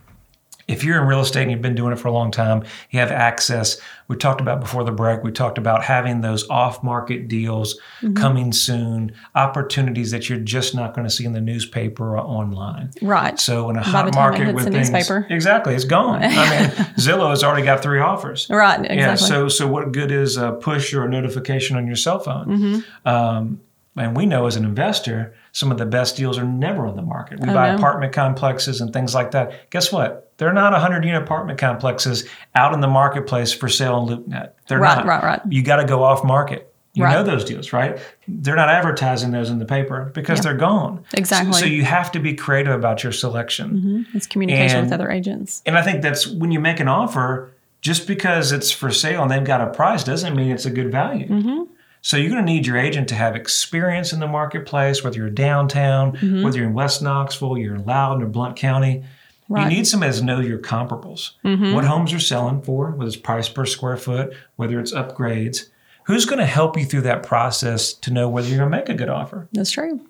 if 0.69 0.83
you're 0.83 1.01
in 1.01 1.07
real 1.07 1.19
estate 1.21 1.41
and 1.43 1.51
you've 1.51 1.61
been 1.61 1.75
doing 1.75 1.91
it 1.91 1.97
for 1.97 2.07
a 2.07 2.11
long 2.11 2.31
time, 2.31 2.63
you 2.91 2.99
have 2.99 3.11
access. 3.11 3.79
We 4.07 4.15
talked 4.15 4.39
about 4.41 4.59
before 4.61 4.83
the 4.83 4.91
break, 4.91 5.23
we 5.23 5.31
talked 5.31 5.57
about 5.57 5.83
having 5.83 6.21
those 6.21 6.47
off 6.49 6.83
market 6.83 7.27
deals 7.27 7.77
Mm-hmm. 8.01 8.13
coming 8.13 8.53
soon, 8.53 9.11
opportunities 9.35 10.11
that 10.11 10.29
you're 10.29 10.39
just 10.39 10.73
not 10.73 10.93
going 10.93 11.05
to 11.05 11.13
see 11.13 11.25
in 11.25 11.33
the 11.33 11.41
newspaper 11.41 12.15
or 12.15 12.19
online. 12.19 12.91
Right. 13.01 13.37
So 13.39 13.69
in 13.69 13.75
a 13.75 13.81
By 13.81 13.85
hot 13.85 14.05
the 14.05 14.11
time 14.11 14.33
it 14.33 14.37
market 14.37 14.55
with 14.55 14.65
the 14.65 14.71
things, 14.71 14.89
newspaper. 14.89 15.25
exactly, 15.29 15.75
it's 15.75 15.83
gone. 15.83 16.21
I 16.23 16.27
mean, 16.29 16.69
Zillow 16.97 17.29
has 17.31 17.43
already 17.43 17.65
got 17.65 17.81
three 17.83 17.99
offers. 17.99 18.47
Right. 18.49 18.79
Exactly. 18.79 18.97
Yeah. 18.97 19.15
So 19.15 19.49
so 19.49 19.67
what 19.67 19.91
good 19.91 20.11
is 20.11 20.37
a 20.37 20.53
push 20.53 20.93
or 20.93 21.03
a 21.05 21.09
notification 21.09 21.75
on 21.75 21.87
your 21.87 21.95
cell 21.97 22.19
phone? 22.19 22.47
Mm-hmm. 22.47 23.07
Um, 23.07 23.61
and 23.97 24.15
we 24.15 24.25
know 24.25 24.45
as 24.45 24.55
an 24.55 24.63
investor, 24.65 25.33
some 25.51 25.71
of 25.71 25.77
the 25.77 25.85
best 25.85 26.15
deals 26.15 26.37
are 26.37 26.43
never 26.45 26.85
on 26.85 26.95
the 26.95 27.01
market. 27.01 27.39
We 27.39 27.49
Oh, 27.49 27.53
buy 27.53 27.69
no. 27.71 27.77
apartment 27.77 28.13
complexes 28.13 28.81
and 28.81 28.93
things 28.93 29.13
like 29.15 29.31
that. 29.31 29.69
Guess 29.71 29.91
what? 29.91 30.31
They're 30.37 30.53
not 30.53 30.71
100 30.73 31.03
unit 31.03 31.21
apartment 31.21 31.59
complexes 31.59 32.27
out 32.55 32.73
in 32.73 32.79
the 32.79 32.87
marketplace 32.87 33.51
for 33.51 33.67
sale 33.67 33.95
on 33.95 34.07
LoopNet. 34.07 34.51
They're 34.67 34.79
Right, 34.79 34.97
not. 34.97 35.05
right, 35.05 35.23
right. 35.23 35.41
You 35.49 35.61
got 35.63 35.77
to 35.77 35.85
go 35.85 36.03
off 36.03 36.23
market. 36.23 36.65
You 36.93 37.03
Right. 37.03 37.13
know 37.13 37.23
those 37.23 37.45
deals, 37.45 37.71
right? 37.71 37.99
They're 38.27 38.55
not 38.55 38.69
advertising 38.69 39.31
those 39.31 39.49
in 39.49 39.59
the 39.59 39.65
paper 39.65 40.11
because 40.13 40.41
they're 40.41 40.55
gone. 40.55 41.01
Exactly. 41.13 41.53
So, 41.53 41.59
so 41.59 41.65
you 41.65 41.83
have 41.83 42.11
to 42.13 42.19
be 42.19 42.33
creative 42.33 42.73
about 42.73 43.03
your 43.03 43.11
selection. 43.11 44.05
It's 44.13 44.25
communication 44.27 44.83
with 44.85 44.91
other 44.93 45.09
agents. 45.11 45.61
And 45.65 45.77
I 45.77 45.81
think 45.81 46.01
that's 46.01 46.25
when 46.27 46.51
you 46.51 46.59
make 46.59 46.79
an 46.79 46.87
offer, 46.87 47.51
just 47.81 48.07
because 48.07 48.51
it's 48.51 48.71
for 48.71 48.91
sale 48.91 49.21
and 49.21 49.31
they've 49.31 49.43
got 49.43 49.61
a 49.61 49.67
price 49.67 50.03
doesn't 50.03 50.35
mean 50.35 50.51
it's 50.51 50.65
a 50.65 50.71
good 50.71 50.91
value. 50.91 51.27
Mm-hmm. 51.27 51.63
So 52.01 52.15
you're 52.17 52.29
going 52.31 52.45
to 52.45 52.51
need 52.51 52.65
your 52.65 52.77
agent 52.77 53.09
to 53.09 53.15
have 53.15 53.35
experience 53.35 54.13
in 54.13 54.19
the 54.19 54.27
marketplace, 54.27 55.03
whether 55.03 55.17
you're 55.17 55.29
downtown, 55.29 56.13
Mm-hmm. 56.13 56.43
whether 56.43 56.57
you're 56.57 56.67
in 56.67 56.73
West 56.73 57.01
Knoxville, 57.01 57.57
you're 57.57 57.75
in 57.75 57.85
Loudon 57.85 58.23
or 58.23 58.27
Blount 58.27 58.55
County. 58.55 59.03
Right. 59.49 59.61
Mm-hmm. 59.61 59.69
You 59.71 59.77
need 59.77 59.87
somebody 59.87 60.13
to 60.17 60.23
know 60.23 60.39
your 60.39 60.59
comparables. 60.59 61.31
What 61.73 61.83
homes 61.83 62.13
are 62.13 62.19
selling 62.19 62.61
for, 62.61 62.91
whether 62.91 63.07
it's 63.07 63.17
price 63.17 63.49
per 63.49 63.65
square 63.65 63.97
foot, 63.97 64.33
whether 64.57 64.79
it's 64.79 64.93
upgrades. 64.93 65.69
Who's 66.05 66.25
going 66.25 66.39
to 66.39 66.45
help 66.45 66.77
you 66.77 66.85
through 66.85 67.01
that 67.01 67.23
process 67.23 67.93
to 67.93 68.11
know 68.11 68.29
whether 68.29 68.47
you're 68.47 68.57
going 68.59 68.71
to 68.71 68.77
make 68.77 68.89
a 68.89 68.93
good 68.93 69.09
offer? 69.09 69.47
That's 69.53 69.71
true. 69.71 70.01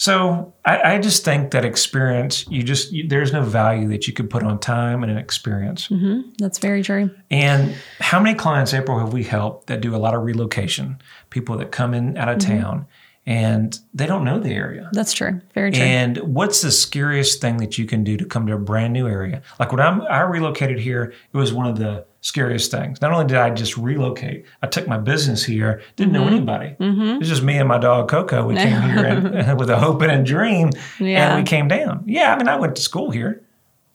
So 0.00 0.54
I, 0.64 0.94
I 0.94 0.98
just 0.98 1.26
think 1.26 1.50
that 1.50 1.62
experience, 1.62 2.46
you 2.48 2.62
just 2.62 2.90
you, 2.90 3.06
there's 3.06 3.34
no 3.34 3.42
value 3.42 3.86
that 3.88 4.06
you 4.06 4.14
could 4.14 4.30
put 4.30 4.42
on 4.42 4.58
time 4.58 5.02
and 5.02 5.12
an 5.12 5.18
experience. 5.18 5.88
Mm-hmm. 5.88 6.30
That's 6.38 6.58
very 6.58 6.82
true. 6.82 7.10
And 7.30 7.74
how 7.98 8.18
many 8.18 8.34
clients, 8.34 8.72
April, 8.72 8.98
have 8.98 9.12
we 9.12 9.24
helped 9.24 9.66
that 9.66 9.82
do 9.82 9.94
a 9.94 9.98
lot 9.98 10.14
of 10.14 10.22
relocation? 10.22 11.02
People 11.28 11.58
that 11.58 11.70
come 11.70 11.92
in 11.92 12.16
out 12.16 12.30
of 12.30 12.38
mm-hmm. 12.38 12.62
town 12.62 12.86
and 13.26 13.78
they 13.92 14.06
don't 14.06 14.24
know 14.24 14.40
the 14.40 14.54
area. 14.54 14.88
That's 14.94 15.12
true. 15.12 15.38
Very 15.52 15.70
true. 15.70 15.82
And 15.82 16.16
what's 16.16 16.62
the 16.62 16.70
scariest 16.70 17.42
thing 17.42 17.58
that 17.58 17.76
you 17.76 17.84
can 17.84 18.02
do 18.02 18.16
to 18.16 18.24
come 18.24 18.46
to 18.46 18.54
a 18.54 18.58
brand 18.58 18.94
new 18.94 19.06
area? 19.06 19.42
Like 19.58 19.70
when 19.70 19.80
I'm, 19.80 20.00
I 20.00 20.22
relocated 20.22 20.78
here, 20.78 21.12
it 21.12 21.36
was 21.36 21.52
one 21.52 21.66
of 21.66 21.76
the 21.76 22.06
scariest 22.20 22.70
things. 22.70 23.00
Not 23.00 23.12
only 23.12 23.26
did 23.26 23.38
I 23.38 23.50
just 23.50 23.76
relocate, 23.76 24.44
I 24.62 24.66
took 24.66 24.86
my 24.86 24.98
business 24.98 25.44
here, 25.44 25.82
didn't 25.96 26.12
know 26.12 26.24
mm-hmm. 26.24 26.34
anybody. 26.34 26.76
Mm-hmm. 26.78 27.02
It 27.02 27.18
was 27.20 27.28
just 27.28 27.42
me 27.42 27.56
and 27.56 27.68
my 27.68 27.78
dog 27.78 28.08
Coco. 28.08 28.46
We 28.46 28.56
came 28.56 28.82
here 28.90 29.06
and, 29.06 29.58
with 29.58 29.70
a 29.70 29.78
hope 29.78 30.02
and 30.02 30.12
a 30.12 30.22
dream, 30.22 30.70
Yeah. 30.98 31.34
and 31.34 31.42
we 31.42 31.48
came 31.48 31.68
down. 31.68 32.04
Yeah, 32.06 32.34
I 32.34 32.36
mean, 32.36 32.48
I 32.48 32.56
went 32.56 32.76
to 32.76 32.82
school 32.82 33.10
here, 33.10 33.42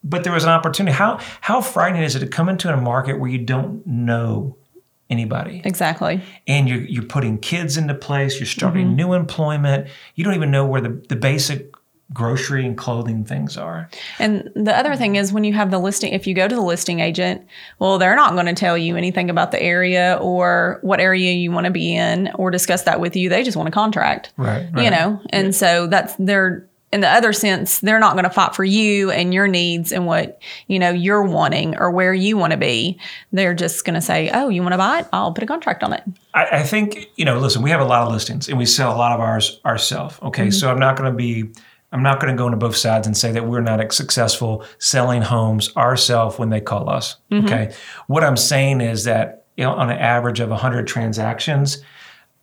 but 0.04 0.24
there 0.24 0.34
was 0.34 0.44
an 0.44 0.50
opportunity. 0.50 0.96
How 0.96 1.20
how 1.42 1.62
frightening 1.62 2.04
is 2.04 2.16
it 2.16 2.20
to 2.20 2.28
come 2.28 2.50
into 2.50 2.74
a 2.74 2.78
market 2.78 3.20
where 3.20 3.30
you 3.30 3.40
don't 3.40 3.86
know 3.86 4.58
anybody? 5.10 5.62
exactly. 5.64 6.22
and 6.48 6.68
you're, 6.68 6.82
you're 6.82 7.04
putting 7.04 7.38
kids 7.38 7.78
into 7.78 7.94
place, 7.94 8.40
you're 8.40 8.48
starting 8.48 8.88
mm-hmm. 8.88 8.96
new 8.96 9.14
employment, 9.14 9.88
you 10.16 10.24
don't 10.24 10.34
even 10.34 10.50
know 10.50 10.66
where 10.66 10.82
the, 10.82 10.90
the 11.10 11.16
basic 11.16 11.75
grocery 12.14 12.66
and 12.66 12.78
clothing 12.78 13.26
things 13.26 13.58
are. 13.58 13.90
And 14.20 14.52
the 14.56 14.76
other 14.76 14.96
thing 14.96 15.16
is 15.16 15.34
when 15.34 15.44
you 15.44 15.54
have 15.54 15.72
the 15.72 15.80
listing, 15.80 16.14
if 16.14 16.28
you 16.28 16.34
go 16.34 16.48
to 16.48 16.56
the 16.56 16.62
listing 16.62 17.00
agent, 17.00 17.46
well, 17.80 17.98
they're 17.98 18.16
not 18.16 18.34
going 18.34 18.46
to 18.46 18.54
tell 18.54 18.78
you 18.78 18.96
anything 18.96 19.30
about 19.30 19.52
the 19.52 19.62
area 19.62 20.18
or 20.22 20.80
what 20.82 21.00
area 21.00 21.34
you 21.34 21.52
want 21.52 21.66
to 21.66 21.72
be 21.72 21.96
in 21.96 22.30
or 22.36 22.52
discuss 22.52 22.84
that 22.84 23.00
with 23.00 23.16
you. 23.16 23.30
They 23.30 23.44
just 23.44 23.58
want 23.58 23.70
a 23.70 23.72
contract. 23.72 24.32
Right. 24.38 24.68
You 24.78 24.92
know, 24.92 25.20
and 25.32 25.56
so 25.56 25.88
that's 25.88 26.16
they're 26.20 26.68
in 26.96 27.02
the 27.02 27.10
other 27.10 27.34
sense, 27.34 27.80
they're 27.80 28.00
not 28.00 28.14
going 28.14 28.24
to 28.24 28.30
fight 28.30 28.56
for 28.56 28.64
you 28.64 29.12
and 29.12 29.34
your 29.34 29.50
needs 29.50 29.92
and 29.92 30.06
what, 30.06 30.40
you 30.68 30.80
know, 30.80 30.92
you're 30.92 31.24
wanting 31.24 31.76
or 31.78 31.92
where 31.92 32.14
you 32.14 32.38
want 32.38 32.52
to 32.52 32.58
be. 32.58 32.98
They're 33.34 33.54
just 33.54 33.84
going 33.84 33.96
to 33.96 34.02
say, 34.02 34.30
oh, 34.34 34.48
you 34.48 34.62
want 34.62 34.74
to 34.74 34.78
buy 34.78 35.00
it? 35.00 35.08
I'll 35.12 35.34
put 35.34 35.44
a 35.44 35.48
contract 35.48 35.84
on 35.84 35.92
it. 35.92 36.04
I, 36.34 36.60
I 36.60 36.64
think, 36.64 37.10
you 37.18 37.26
know, 37.26 37.38
listen, 37.38 37.62
we 37.62 37.70
have 37.70 37.82
a 37.82 37.86
lot 37.86 38.04
of 38.04 38.14
listings 38.14 38.48
and 38.48 38.58
we 38.58 38.66
sell 38.66 38.96
a 38.96 38.98
lot 38.98 39.12
of 39.12 39.20
ours 39.20 39.60
ourselves. 39.66 40.18
Okay. 40.22 40.44
Mm-hmm. 40.44 40.52
So 40.52 40.72
I'm 40.72 40.80
not 40.80 40.96
going 40.96 41.12
to 41.12 41.18
be, 41.18 41.50
I'm 41.96 42.04
not 42.04 42.20
going 42.20 42.36
to 42.36 42.38
go 42.38 42.46
into 42.46 42.58
both 42.58 42.76
sides 42.76 43.08
and 43.08 43.16
say 43.16 43.32
that 43.32 43.48
we're 43.48 43.62
not 43.62 43.94
successful 43.94 44.66
selling 44.80 45.22
homes 45.22 45.74
ourselves 45.78 46.38
when 46.38 46.50
they 46.50 46.60
call 46.60 46.90
us. 46.90 47.16
Mm-hmm. 47.32 47.46
Okay. 47.46 47.74
What 48.08 48.22
I'm 48.22 48.36
saying 48.36 48.82
is 48.82 49.06
that, 49.06 49.46
you 49.56 49.64
know, 49.64 49.72
on 49.72 49.90
an 49.90 49.98
average 49.98 50.42
of 50.42 50.50
100 50.50 50.88
transactions, 50.88 51.82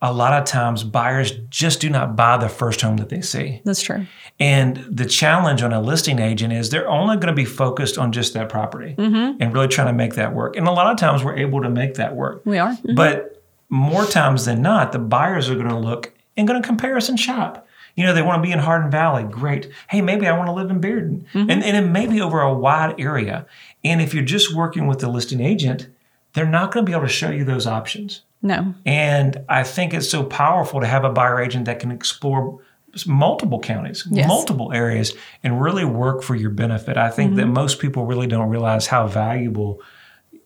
a 0.01 0.11
lot 0.11 0.33
of 0.33 0.45
times 0.45 0.83
buyers 0.83 1.33
just 1.51 1.79
do 1.81 1.91
not 1.91 2.15
buy 2.15 2.37
the 2.37 2.49
first 2.49 2.81
home 2.81 2.97
that 2.97 3.09
they 3.09 3.21
see. 3.21 3.61
That's 3.63 3.83
true. 3.83 4.07
And 4.39 4.77
the 4.89 5.05
challenge 5.05 5.61
on 5.61 5.71
a 5.71 5.79
listing 5.79 6.17
agent 6.17 6.51
is 6.51 6.71
they're 6.71 6.89
only 6.89 7.17
going 7.17 7.27
to 7.27 7.33
be 7.33 7.45
focused 7.45 7.99
on 7.99 8.11
just 8.11 8.33
that 8.33 8.49
property 8.49 8.95
mm-hmm. 8.97 9.39
and 9.39 9.53
really 9.53 9.67
trying 9.67 9.87
to 9.87 9.93
make 9.93 10.15
that 10.15 10.33
work. 10.33 10.57
And 10.57 10.67
a 10.67 10.71
lot 10.71 10.91
of 10.91 10.97
times 10.97 11.23
we're 11.23 11.37
able 11.37 11.61
to 11.61 11.69
make 11.69 11.93
that 11.95 12.15
work. 12.15 12.41
We 12.43 12.57
are. 12.57 12.71
Mm-hmm. 12.71 12.95
But 12.95 13.43
more 13.69 14.07
times 14.07 14.45
than 14.45 14.63
not, 14.63 14.93
the 14.93 14.99
buyers 14.99 15.47
are 15.47 15.55
going 15.55 15.69
to 15.69 15.77
look 15.77 16.11
and 16.35 16.47
going 16.47 16.59
to 16.59 16.67
comparison 16.67 17.17
shop. 17.17 17.62
You 17.95 18.05
know, 18.05 18.13
they 18.13 18.21
want 18.21 18.41
to 18.41 18.47
be 18.47 18.51
in 18.51 18.59
Hardin 18.59 18.89
Valley. 18.89 19.23
Great. 19.23 19.69
Hey, 19.87 20.01
maybe 20.01 20.27
I 20.27 20.35
want 20.35 20.47
to 20.47 20.53
live 20.53 20.69
in 20.71 20.81
Bearden. 20.81 21.25
Mm-hmm. 21.33 21.49
And, 21.49 21.63
and 21.63 21.77
it 21.77 21.89
may 21.89 22.07
be 22.07 22.21
over 22.21 22.41
a 22.41 22.53
wide 22.53 22.99
area. 22.99 23.45
And 23.83 24.01
if 24.01 24.13
you're 24.13 24.23
just 24.23 24.53
working 24.55 24.87
with 24.87 24.99
the 24.99 25.09
listing 25.09 25.39
agent, 25.39 25.87
they're 26.33 26.45
not 26.45 26.71
going 26.71 26.85
to 26.85 26.89
be 26.89 26.93
able 26.95 27.07
to 27.07 27.13
show 27.13 27.29
you 27.29 27.43
those 27.43 27.67
options. 27.67 28.21
No. 28.41 28.73
And 28.85 29.43
I 29.47 29.63
think 29.63 29.93
it's 29.93 30.09
so 30.09 30.23
powerful 30.23 30.81
to 30.81 30.87
have 30.87 31.03
a 31.03 31.09
buyer 31.09 31.39
agent 31.39 31.65
that 31.65 31.79
can 31.79 31.91
explore 31.91 32.59
multiple 33.07 33.59
counties, 33.59 34.07
Yes. 34.09 34.27
multiple 34.27 34.71
areas, 34.73 35.13
and 35.43 35.61
really 35.61 35.85
work 35.85 36.23
for 36.23 36.35
your 36.35 36.49
benefit. 36.49 36.97
I 36.97 37.09
think 37.09 37.35
that 37.35 37.43
mm-hmm. 37.43 37.53
most 37.53 37.79
people 37.79 38.05
really 38.05 38.27
don't 38.27 38.49
realize 38.49 38.87
how 38.87 39.07
valuable 39.07 39.81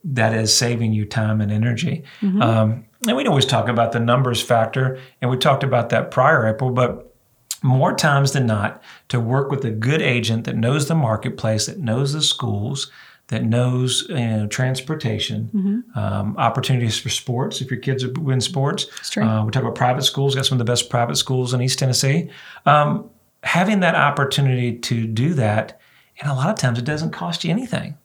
that 0.04 0.32
is 0.32 0.56
saving 0.56 0.92
you 0.92 1.04
time 1.04 1.40
and 1.40 1.52
energy. 1.52 2.04
Mm-hmm. 2.20 2.40
Um, 2.40 2.84
and 3.06 3.16
we 3.16 3.26
always 3.26 3.44
talk 3.44 3.68
about 3.68 3.92
the 3.92 4.00
numbers 4.00 4.40
factor, 4.40 4.98
and 5.20 5.30
we 5.30 5.36
talked 5.36 5.62
about 5.62 5.90
that 5.90 6.10
prior, 6.10 6.46
April, 6.46 6.70
but 6.70 7.07
more 7.62 7.94
times 7.94 8.32
than 8.32 8.46
not, 8.46 8.82
to 9.08 9.18
work 9.20 9.50
with 9.50 9.64
a 9.64 9.70
good 9.70 10.00
agent 10.02 10.44
that 10.44 10.56
knows 10.56 10.86
the 10.88 10.94
marketplace, 10.94 11.66
that 11.66 11.78
knows 11.78 12.12
the 12.12 12.22
schools, 12.22 12.90
that 13.28 13.44
knows 13.44 14.06
you 14.08 14.16
know, 14.16 14.46
transportation, 14.46 15.84
um, 15.94 16.36
opportunities 16.38 16.98
for 16.98 17.08
sports. 17.10 17.60
If 17.60 17.70
your 17.70 17.80
kids 17.80 18.02
are 18.04 18.32
in 18.32 18.40
sports, 18.40 18.86
uh, 19.24 19.44
we 19.44 19.50
talk 19.50 19.62
about 19.62 19.74
private 19.74 20.02
schools. 20.02 20.34
Got 20.34 20.46
some 20.46 20.56
of 20.56 20.64
the 20.64 20.70
best 20.70 20.88
private 20.88 21.16
schools 21.16 21.52
in 21.52 21.60
East 21.60 21.78
Tennessee. 21.78 22.30
Um, 22.64 23.10
having 23.42 23.80
that 23.80 23.94
opportunity 23.94 24.78
to 24.78 25.06
do 25.06 25.34
that, 25.34 25.80
and 26.20 26.30
a 26.30 26.34
lot 26.34 26.48
of 26.50 26.56
times 26.56 26.78
it 26.78 26.84
doesn't 26.84 27.10
cost 27.10 27.44
you 27.44 27.50
anything. 27.50 27.96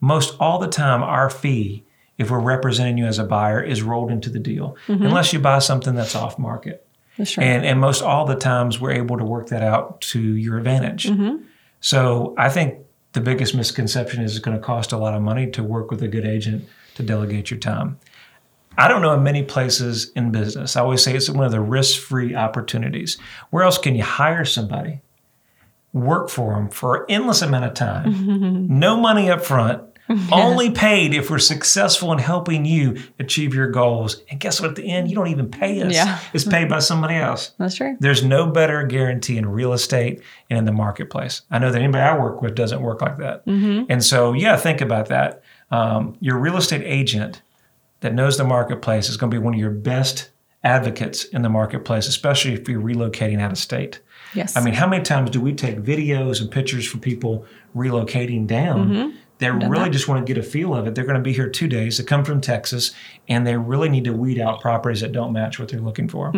Most 0.00 0.36
all 0.38 0.58
the 0.58 0.68
time, 0.68 1.02
our 1.02 1.28
fee, 1.28 1.84
if 2.16 2.30
we're 2.30 2.38
representing 2.38 2.96
you 2.96 3.06
as 3.06 3.18
a 3.18 3.24
buyer, 3.24 3.62
is 3.62 3.82
rolled 3.82 4.10
into 4.10 4.30
the 4.30 4.38
deal, 4.38 4.76
unless 4.88 5.32
you 5.32 5.38
buy 5.40 5.58
something 5.58 5.94
that's 5.94 6.14
off 6.14 6.38
market. 6.38 6.86
True. 7.16 7.42
And, 7.42 7.64
and 7.66 7.80
most 7.80 8.02
all 8.02 8.24
the 8.24 8.36
times 8.36 8.80
we're 8.80 8.92
able 8.92 9.18
to 9.18 9.24
work 9.24 9.48
that 9.48 9.62
out 9.62 10.00
to 10.02 10.20
your 10.20 10.58
advantage. 10.58 11.06
Mm-hmm. 11.06 11.44
So 11.80 12.34
I 12.38 12.48
think 12.48 12.78
the 13.12 13.20
biggest 13.20 13.54
misconception 13.54 14.22
is 14.22 14.36
it's 14.36 14.44
going 14.44 14.56
to 14.56 14.62
cost 14.62 14.92
a 14.92 14.96
lot 14.96 15.14
of 15.14 15.22
money 15.22 15.50
to 15.50 15.62
work 15.62 15.90
with 15.90 16.02
a 16.02 16.08
good 16.08 16.24
agent 16.24 16.68
to 16.94 17.02
delegate 17.02 17.50
your 17.50 17.60
time. 17.60 17.98
I 18.78 18.88
don't 18.88 19.02
know 19.02 19.12
in 19.14 19.22
many 19.22 19.42
places 19.42 20.10
in 20.12 20.30
business. 20.30 20.76
I 20.76 20.80
always 20.80 21.02
say 21.02 21.14
it's 21.14 21.28
one 21.28 21.44
of 21.44 21.52
the 21.52 21.60
risk-free 21.60 22.34
opportunities. 22.34 23.18
Where 23.50 23.64
else 23.64 23.78
can 23.78 23.94
you 23.96 24.04
hire 24.04 24.44
somebody, 24.44 25.00
work 25.92 26.30
for 26.30 26.54
them 26.54 26.70
for 26.70 26.96
an 26.96 27.06
endless 27.08 27.42
amount 27.42 27.64
of 27.64 27.74
time, 27.74 28.66
no 28.78 28.96
money 28.96 29.28
up 29.30 29.44
front, 29.44 29.82
only 30.32 30.70
paid 30.70 31.14
if 31.14 31.30
we're 31.30 31.38
successful 31.38 32.12
in 32.12 32.18
helping 32.18 32.64
you 32.64 33.02
achieve 33.18 33.54
your 33.54 33.68
goals. 33.68 34.22
And 34.30 34.40
guess 34.40 34.60
what? 34.60 34.70
At 34.70 34.76
the 34.76 34.90
end, 34.90 35.08
you 35.08 35.14
don't 35.14 35.28
even 35.28 35.50
pay 35.50 35.80
us. 35.82 35.94
Yeah. 35.94 36.18
It's 36.32 36.44
paid 36.44 36.68
by 36.68 36.80
somebody 36.80 37.14
else. 37.14 37.52
That's 37.58 37.76
true. 37.76 37.96
There's 38.00 38.24
no 38.24 38.46
better 38.46 38.84
guarantee 38.84 39.38
in 39.38 39.48
real 39.48 39.72
estate 39.72 40.22
and 40.48 40.58
in 40.58 40.64
the 40.64 40.72
marketplace. 40.72 41.42
I 41.50 41.58
know 41.58 41.70
that 41.70 41.80
anybody 41.80 42.02
I 42.02 42.18
work 42.18 42.42
with 42.42 42.54
doesn't 42.54 42.80
work 42.80 43.00
like 43.02 43.18
that. 43.18 43.42
And 43.90 44.04
so, 44.04 44.32
yeah, 44.32 44.56
think 44.56 44.80
about 44.80 45.08
that. 45.08 45.42
Um, 45.70 46.16
your 46.20 46.38
real 46.38 46.56
estate 46.56 46.82
agent 46.84 47.42
that 48.00 48.14
knows 48.14 48.36
the 48.36 48.44
marketplace 48.44 49.08
is 49.08 49.16
going 49.16 49.30
to 49.30 49.34
be 49.34 49.42
one 49.42 49.54
of 49.54 49.60
your 49.60 49.70
best 49.70 50.30
advocates 50.64 51.24
in 51.24 51.42
the 51.42 51.48
marketplace, 51.48 52.08
especially 52.08 52.52
if 52.54 52.68
you're 52.68 52.82
relocating 52.82 53.40
out 53.40 53.52
of 53.52 53.58
state. 53.58 54.00
Yes. 54.34 54.56
I 54.56 54.62
mean, 54.62 54.74
how 54.74 54.86
many 54.86 55.02
times 55.02 55.30
do 55.30 55.40
we 55.40 55.52
take 55.52 55.78
videos 55.78 56.40
and 56.40 56.50
pictures 56.50 56.86
for 56.86 56.98
people 56.98 57.46
relocating 57.74 58.46
down 58.46 59.16
that 59.40 59.52
really 59.52 59.90
just 59.90 60.08
want 60.08 60.24
to 60.24 60.32
get 60.32 60.42
a 60.42 60.46
feel 60.46 60.74
of 60.74 60.86
it? 60.86 60.94
They're 60.94 61.04
going 61.04 61.16
to 61.16 61.22
be 61.22 61.32
here 61.32 61.48
two 61.48 61.68
days. 61.68 61.98
They 61.98 62.04
come 62.04 62.24
from 62.24 62.40
Texas, 62.40 62.92
and 63.28 63.46
they 63.46 63.56
really 63.56 63.88
need 63.88 64.04
to 64.04 64.12
weed 64.12 64.40
out 64.40 64.60
properties 64.60 65.00
that 65.00 65.12
don't 65.12 65.32
match 65.32 65.58
what 65.58 65.68
they're 65.68 65.80
looking 65.80 66.08
for. 66.08 66.32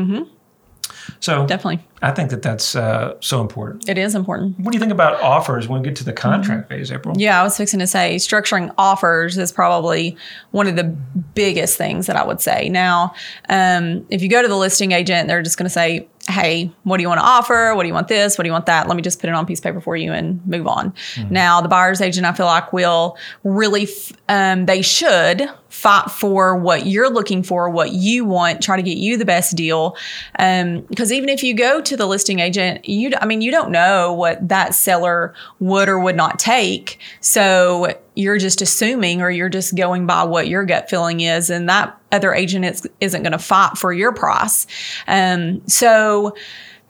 So 1.21 1.47
definitely. 1.47 1.85
I 2.01 2.11
think 2.11 2.31
that 2.31 2.43
that's 2.43 2.75
uh, 2.75 3.15
so 3.21 3.41
important. 3.41 3.88
It 3.88 3.99
is 3.99 4.15
important. 4.15 4.59
What 4.59 4.73
do 4.73 4.77
you 4.77 4.81
think 4.81 4.93
about 4.93 5.21
offers 5.21 5.69
when 5.69 5.81
we 5.81 5.88
get 5.88 5.97
to 5.97 6.05
the 6.05 6.12
contract 6.12 6.69
phase, 6.69 6.91
April? 6.93 7.15
Yeah, 7.19 7.41
I 7.41 7.45
was 7.45 7.57
fixing 7.57 7.81
to 7.81 7.87
say 7.87 8.17
structuring 8.17 8.73
offers 8.79 9.38
is 9.38 9.53
probably 9.53 10.17
one 10.51 10.67
of 10.67 10.77
the 10.77 10.85
biggest 10.85 11.79
things 11.79 12.07
that 12.07 12.17
I 12.17 12.25
would 12.25 12.41
say. 12.41 12.69
Now, 12.69 13.15
um, 13.49 14.05
if 14.11 14.23
you 14.23 14.29
go 14.29 14.43
to 14.43 14.49
the 14.49 14.57
listing 14.57 14.93
agent, 14.93 15.29
they're 15.29 15.43
just 15.43 15.59
going 15.59 15.67
to 15.67 15.71
say, 15.71 16.09
Hey, 16.28 16.70
what 16.85 16.98
do 16.98 17.02
you 17.02 17.08
want 17.08 17.18
to 17.18 17.24
offer? 17.26 17.74
What 17.74 17.82
do 17.82 17.88
you 17.88 17.94
want 17.94 18.06
this? 18.06 18.38
What 18.38 18.44
do 18.44 18.48
you 18.48 18.52
want 18.52 18.66
that? 18.66 18.87
Let 18.87 18.96
me 18.96 19.02
just 19.02 19.20
put 19.20 19.28
it 19.28 19.35
on 19.35 19.44
piece 19.44 19.58
of 19.58 19.64
paper 19.64 19.80
for 19.80 19.96
you 19.96 20.12
and 20.12 20.40
move 20.46 20.68
on. 20.68 20.94
Now, 21.30 21.61
the 21.61 21.68
buyer's 21.68 22.00
agent, 22.00 22.26
I 22.26 22.32
feel 22.32 22.46
like, 22.46 22.72
will 22.72 23.16
really, 23.42 23.85
f- 23.85 24.12
um, 24.28 24.66
they 24.66 24.82
should 24.82 25.50
fight 25.68 26.11
for 26.11 26.56
what 26.56 26.87
you're 26.87 27.11
looking 27.11 27.42
for, 27.42 27.68
what 27.68 27.92
you 27.92 28.24
want, 28.24 28.62
try 28.62 28.76
to 28.76 28.82
get 28.82 28.98
you 28.98 29.16
the 29.16 29.24
best 29.24 29.56
deal. 29.56 29.96
Because 30.37 31.11
even 31.11 31.28
if 31.28 31.42
you 31.42 31.54
go 31.54 31.80
to 31.80 31.96
the 31.96 32.06
listing 32.06 32.38
agent, 32.38 32.88
you, 32.88 33.11
I 33.20 33.26
mean, 33.26 33.40
you 33.40 33.50
don't 33.50 33.72
know 33.72 34.12
what 34.12 34.48
that 34.48 34.74
seller 34.74 35.35
would 35.58 35.88
or 35.88 35.98
would 35.98 36.14
not 36.14 36.38
take. 36.38 37.00
So 37.20 37.98
you're 38.14 38.38
just 38.38 38.61
assuming 38.61 39.22
or 39.22 39.31
you're 39.31 39.48
just 39.48 39.75
going 39.75 40.07
by 40.07 40.25
what 40.25 40.46
your 40.48 40.64
gut 40.64 40.90
feeling 40.90 41.20
is 41.20 41.51
and 41.51 41.68
that 41.68 41.98
other 42.11 42.35
agent 42.35 42.64
is, 42.64 42.88
isn't 43.01 43.22
going 43.22 43.33
to 43.33 43.38
fight 43.38 43.79
for 43.79 43.92
your 43.92 44.12
price. 44.12 44.66
Um, 45.07 45.66
so 45.66 46.35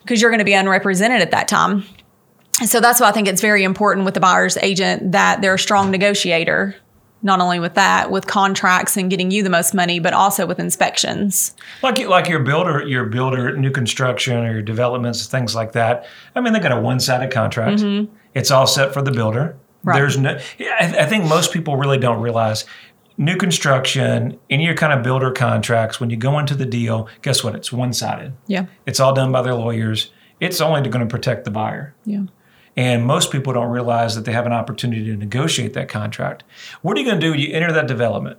because 0.02 0.20
you're 0.20 0.30
going 0.30 0.40
to 0.40 0.44
be 0.44 0.54
unrepresented 0.54 1.20
at 1.20 1.30
that 1.30 1.48
time. 1.48 1.84
So 2.66 2.80
that's 2.80 3.00
why 3.00 3.08
i 3.08 3.12
think 3.12 3.28
it's 3.28 3.40
very 3.40 3.64
important 3.64 4.04
with 4.04 4.14
the 4.14 4.20
buyer's 4.20 4.56
agent 4.58 5.12
that 5.12 5.40
they're 5.40 5.54
a 5.54 5.58
strong 5.58 5.90
negotiator 5.90 6.76
not 7.22 7.40
only 7.40 7.60
with 7.60 7.74
that 7.74 8.10
with 8.10 8.26
contracts 8.26 8.96
and 8.96 9.08
getting 9.08 9.30
you 9.30 9.42
the 9.42 9.50
most 9.50 9.74
money 9.74 10.00
but 10.00 10.12
also 10.12 10.44
with 10.44 10.58
inspections. 10.58 11.54
Like 11.82 11.98
you, 11.98 12.08
like 12.08 12.28
your 12.28 12.40
builder 12.40 12.86
your 12.86 13.06
builder 13.06 13.56
new 13.56 13.70
construction 13.70 14.44
or 14.44 14.52
your 14.52 14.62
developments 14.62 15.26
things 15.26 15.54
like 15.54 15.72
that. 15.72 16.06
I 16.34 16.40
mean 16.40 16.52
they 16.52 16.60
got 16.60 16.72
a 16.72 16.80
one-sided 16.80 17.30
contract. 17.30 17.80
Mm-hmm. 17.80 18.12
it's 18.34 18.50
all 18.50 18.66
set 18.66 18.92
for 18.92 19.02
the 19.02 19.12
builder 19.12 19.56
Right. 19.84 19.94
There's 19.96 20.16
no. 20.18 20.38
I, 20.60 20.94
I 21.00 21.06
think 21.06 21.24
most 21.24 21.52
people 21.52 21.76
really 21.76 21.98
don't 21.98 22.20
realize 22.20 22.64
new 23.16 23.36
construction, 23.36 24.38
any 24.50 24.64
your 24.64 24.74
kind 24.74 24.92
of 24.92 25.02
builder 25.02 25.30
contracts, 25.30 26.00
when 26.00 26.10
you 26.10 26.16
go 26.16 26.38
into 26.38 26.54
the 26.54 26.66
deal, 26.66 27.08
guess 27.22 27.44
what? 27.44 27.54
It's 27.54 27.72
one 27.72 27.92
sided. 27.92 28.32
Yeah. 28.46 28.66
It's 28.86 29.00
all 29.00 29.14
done 29.14 29.32
by 29.32 29.42
their 29.42 29.54
lawyers. 29.54 30.10
It's 30.40 30.60
only 30.60 30.80
going 30.88 31.06
to 31.06 31.10
protect 31.10 31.44
the 31.44 31.50
buyer. 31.50 31.94
Yeah. 32.04 32.24
And 32.76 33.04
most 33.04 33.30
people 33.30 33.52
don't 33.52 33.70
realize 33.70 34.14
that 34.14 34.24
they 34.24 34.32
have 34.32 34.46
an 34.46 34.52
opportunity 34.52 35.04
to 35.04 35.16
negotiate 35.16 35.74
that 35.74 35.88
contract. 35.88 36.42
What 36.80 36.96
are 36.96 37.00
you 37.00 37.06
going 37.06 37.20
to 37.20 37.26
do 37.26 37.30
when 37.32 37.40
you 37.40 37.52
enter 37.52 37.72
that 37.72 37.86
development? 37.86 38.38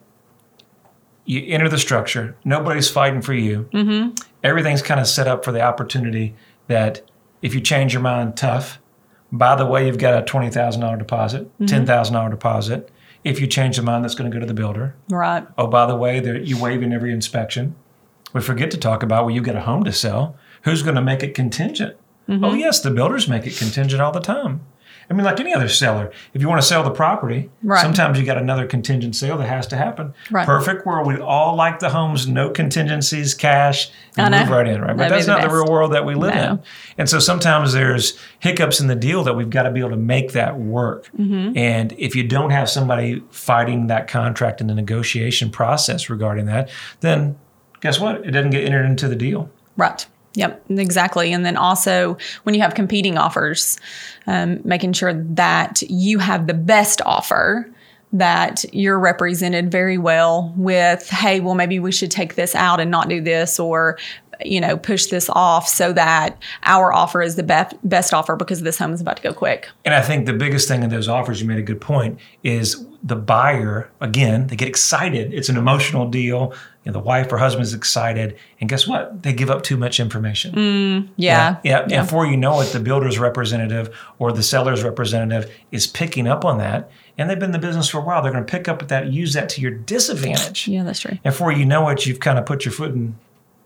You 1.26 1.44
enter 1.48 1.70
the 1.70 1.78
structure. 1.78 2.36
Nobody's 2.44 2.90
fighting 2.90 3.22
for 3.22 3.34
you. 3.34 3.70
Mm-hmm. 3.72 4.16
Everything's 4.44 4.82
kind 4.82 5.00
of 5.00 5.08
set 5.08 5.28
up 5.28 5.46
for 5.46 5.52
the 5.52 5.62
opportunity 5.62 6.36
that 6.68 7.10
if 7.42 7.54
you 7.54 7.62
change 7.62 7.94
your 7.94 8.02
mind, 8.02 8.36
tough. 8.36 8.80
By 9.34 9.56
the 9.56 9.66
way, 9.66 9.88
you've 9.88 9.98
got 9.98 10.22
a 10.22 10.26
twenty 10.26 10.52
thousand 10.52 10.82
dollar 10.82 10.96
deposit, 10.96 11.46
mm-hmm. 11.46 11.66
ten 11.66 11.86
thousand 11.86 12.14
dollar 12.14 12.30
deposit. 12.30 12.90
If 13.24 13.42
you 13.42 13.48
change 13.48 13.78
the 13.78 13.82
mind, 13.82 14.04
that's 14.04 14.16
going 14.16 14.30
to 14.30 14.36
go 14.36 14.40
to 14.40 14.46
the 14.46 14.54
builder. 14.54 14.96
Right. 15.10 15.46
Oh, 15.58 15.68
by 15.68 15.88
the 15.88 15.96
way, 15.96 16.22
you 16.44 16.62
waive 16.62 16.84
in 16.84 16.94
every 16.94 17.12
inspection. 17.12 17.76
We 18.34 18.42
forget 18.42 18.70
to 18.72 18.78
talk 18.78 19.02
about 19.02 19.26
when 19.26 19.34
you 19.34 19.42
get 19.42 19.56
a 19.56 19.62
home 19.62 19.84
to 19.86 19.92
sell. 19.92 20.36
Who's 20.64 20.84
going 20.84 20.96
to 20.96 21.02
make 21.02 21.24
it 21.24 21.34
contingent? 21.34 21.96
Mm-hmm. 22.30 22.44
Oh, 22.44 22.54
yes, 22.54 22.82
the 22.82 22.92
builders 22.92 23.28
make 23.28 23.48
it 23.48 23.58
contingent 23.58 24.02
all 24.02 24.12
the 24.12 24.20
time. 24.20 24.62
I 25.10 25.14
mean, 25.14 25.24
like 25.24 25.40
any 25.40 25.54
other 25.54 25.68
seller, 25.68 26.12
if 26.34 26.42
you 26.42 26.48
want 26.48 26.62
to 26.62 26.68
sell 26.68 26.84
the 26.84 26.92
property, 26.92 27.50
right. 27.62 27.82
sometimes 27.82 28.20
you 28.20 28.26
got 28.26 28.38
another 28.38 28.66
contingent 28.66 29.16
sale 29.16 29.38
that 29.38 29.48
has 29.48 29.68
to 29.68 29.78
happen. 29.78 30.14
Right. 30.32 30.46
Perfect 30.46 30.86
world. 30.86 31.08
We 31.08 31.20
all 31.20 31.56
like 31.56 31.80
the 31.80 31.90
homes, 31.90 32.28
no 32.28 32.50
contingencies, 32.50 33.34
cash, 33.34 33.92
and 34.18 34.34
move 34.34 34.50
right 34.50 34.68
in, 34.68 34.82
right? 34.82 34.90
But 34.90 35.10
That'd 35.10 35.18
that's 35.18 35.28
not 35.28 35.42
the, 35.42 35.48
the, 35.48 35.54
real 35.54 35.66
world 35.68 35.94
that 35.94 36.06
we 36.06 36.16
live 36.16 36.36
no. 36.36 36.44
in. 36.44 36.64
And 36.98 37.10
so 37.10 37.20
sometimes 37.20 37.74
there's 37.74 38.18
hiccups 38.40 38.80
in 38.80 38.88
the 38.88 38.96
deal 38.96 39.24
that 39.24 39.36
we've 39.36 39.50
got 39.50 39.64
to 39.64 39.72
be 39.72 39.80
able 39.80 39.92
to 39.92 39.98
make 39.98 40.32
that 40.34 40.58
work. 40.60 41.10
Mm-hmm. 41.18 41.58
And 41.58 41.94
if 41.98 42.16
you 42.16 42.28
don't 42.28 42.52
have 42.52 42.70
somebody 42.70 43.24
fighting 43.32 43.88
that 43.88 44.08
contract 44.08 44.62
in 44.62 44.68
the 44.68 44.76
negotiation 44.76 45.50
process 45.50 46.10
regarding 46.10 46.46
that, 46.46 46.70
then 47.02 47.38
guess 47.82 48.00
what? 48.00 48.26
It 48.26 48.32
doesn't 48.32 48.52
get 48.52 48.64
entered 48.64 48.86
into 48.86 49.08
the 49.08 49.16
deal. 49.16 49.50
Right. 49.76 50.06
Yep, 50.36 50.64
exactly. 50.70 51.32
And 51.32 51.46
then 51.46 51.58
also 51.58 52.18
when 52.44 52.56
you 52.56 52.62
have 52.62 52.74
competing 52.74 53.18
offers, 53.18 53.78
um, 54.26 54.60
making 54.64 54.94
sure 54.94 55.14
that 55.14 55.84
you 55.84 56.20
have 56.20 56.48
the 56.48 56.54
best 56.54 57.02
offer 57.06 57.70
that 58.14 58.64
you're 58.72 59.00
represented 59.00 59.72
very 59.72 59.98
well 59.98 60.54
with 60.56 61.10
hey 61.10 61.40
well 61.40 61.56
maybe 61.56 61.80
we 61.80 61.92
should 61.92 62.12
take 62.12 62.36
this 62.36 62.54
out 62.54 62.80
and 62.80 62.92
not 62.92 63.10
do 63.10 63.20
this 63.20 63.60
or 63.60 63.98
you 64.44 64.60
know 64.60 64.78
push 64.78 65.08
this 65.08 65.30
off 65.30 65.68
so 65.68 65.94
that 65.94 66.42
our 66.64 66.94
offer 66.94 67.22
is 67.22 67.36
the 67.36 67.44
best 67.44 67.76
best 67.84 68.14
offer 68.14 68.36
because 68.36 68.62
this 68.62 68.78
home 68.78 68.94
is 68.94 69.02
about 69.02 69.18
to 69.18 69.24
go 69.24 69.34
quick 69.34 69.70
and 69.86 69.94
i 69.94 70.02
think 70.02 70.26
the 70.26 70.34
biggest 70.34 70.68
thing 70.68 70.84
in 70.84 70.90
those 70.90 71.08
offers 71.08 71.42
you 71.42 71.48
made 71.48 71.60
a 71.60 71.64
good 71.64 71.82
point 71.82 72.20
is 72.44 72.86
the 73.04 73.16
buyer 73.16 73.90
again 74.02 74.48
they 74.48 74.56
get 74.56 74.68
excited 74.68 75.34
it's 75.34 75.50
an 75.50 75.58
emotional 75.58 76.08
deal 76.08 76.54
you 76.84 76.92
know, 76.92 77.00
the 77.00 77.06
wife 77.06 77.32
or 77.32 77.38
husband 77.38 77.64
is 77.64 77.74
excited, 77.74 78.38
and 78.60 78.70
guess 78.70 78.86
what? 78.86 79.24
They 79.24 79.32
give 79.32 79.50
up 79.50 79.64
too 79.64 79.78
much 79.78 80.02
information. 80.02 80.54
Mm, 80.54 81.10
yeah. 81.16 81.58
yeah. 81.64 81.86
yeah. 81.88 82.00
And 82.00 82.08
before 82.08 82.26
you 82.26 82.36
know 82.36 82.60
it, 82.60 82.74
the 82.74 82.82
builder's 82.82 83.18
representative 83.18 83.96
or 84.20 84.34
the 84.34 84.44
seller's 84.44 84.84
representative 84.84 85.50
is 85.72 85.88
picking 85.88 86.28
up 86.28 86.44
on 86.44 86.58
that, 86.58 86.92
and 87.18 87.30
they've 87.30 87.40
been 87.40 87.50
in 87.50 87.52
the 87.54 87.60
business 87.60 87.88
for 87.88 88.00
a 88.00 88.02
while. 88.02 88.22
They're 88.22 88.34
going 88.34 88.46
to 88.46 88.52
pick 88.52 88.68
up 88.68 88.82
at 88.82 88.90
that, 88.90 89.14
use 89.14 89.32
that 89.34 89.48
to 89.50 89.62
your 89.62 89.72
disadvantage. 89.72 90.68
Yeah, 90.68 90.84
that's 90.84 91.00
true. 91.00 91.12
And 91.12 91.34
before 91.34 91.54
you 91.54 91.66
know 91.66 91.88
it, 91.88 92.06
you've 92.06 92.20
kind 92.20 92.38
of 92.38 92.46
put 92.46 92.66
your 92.66 92.74
foot 92.74 92.92
in 92.92 93.16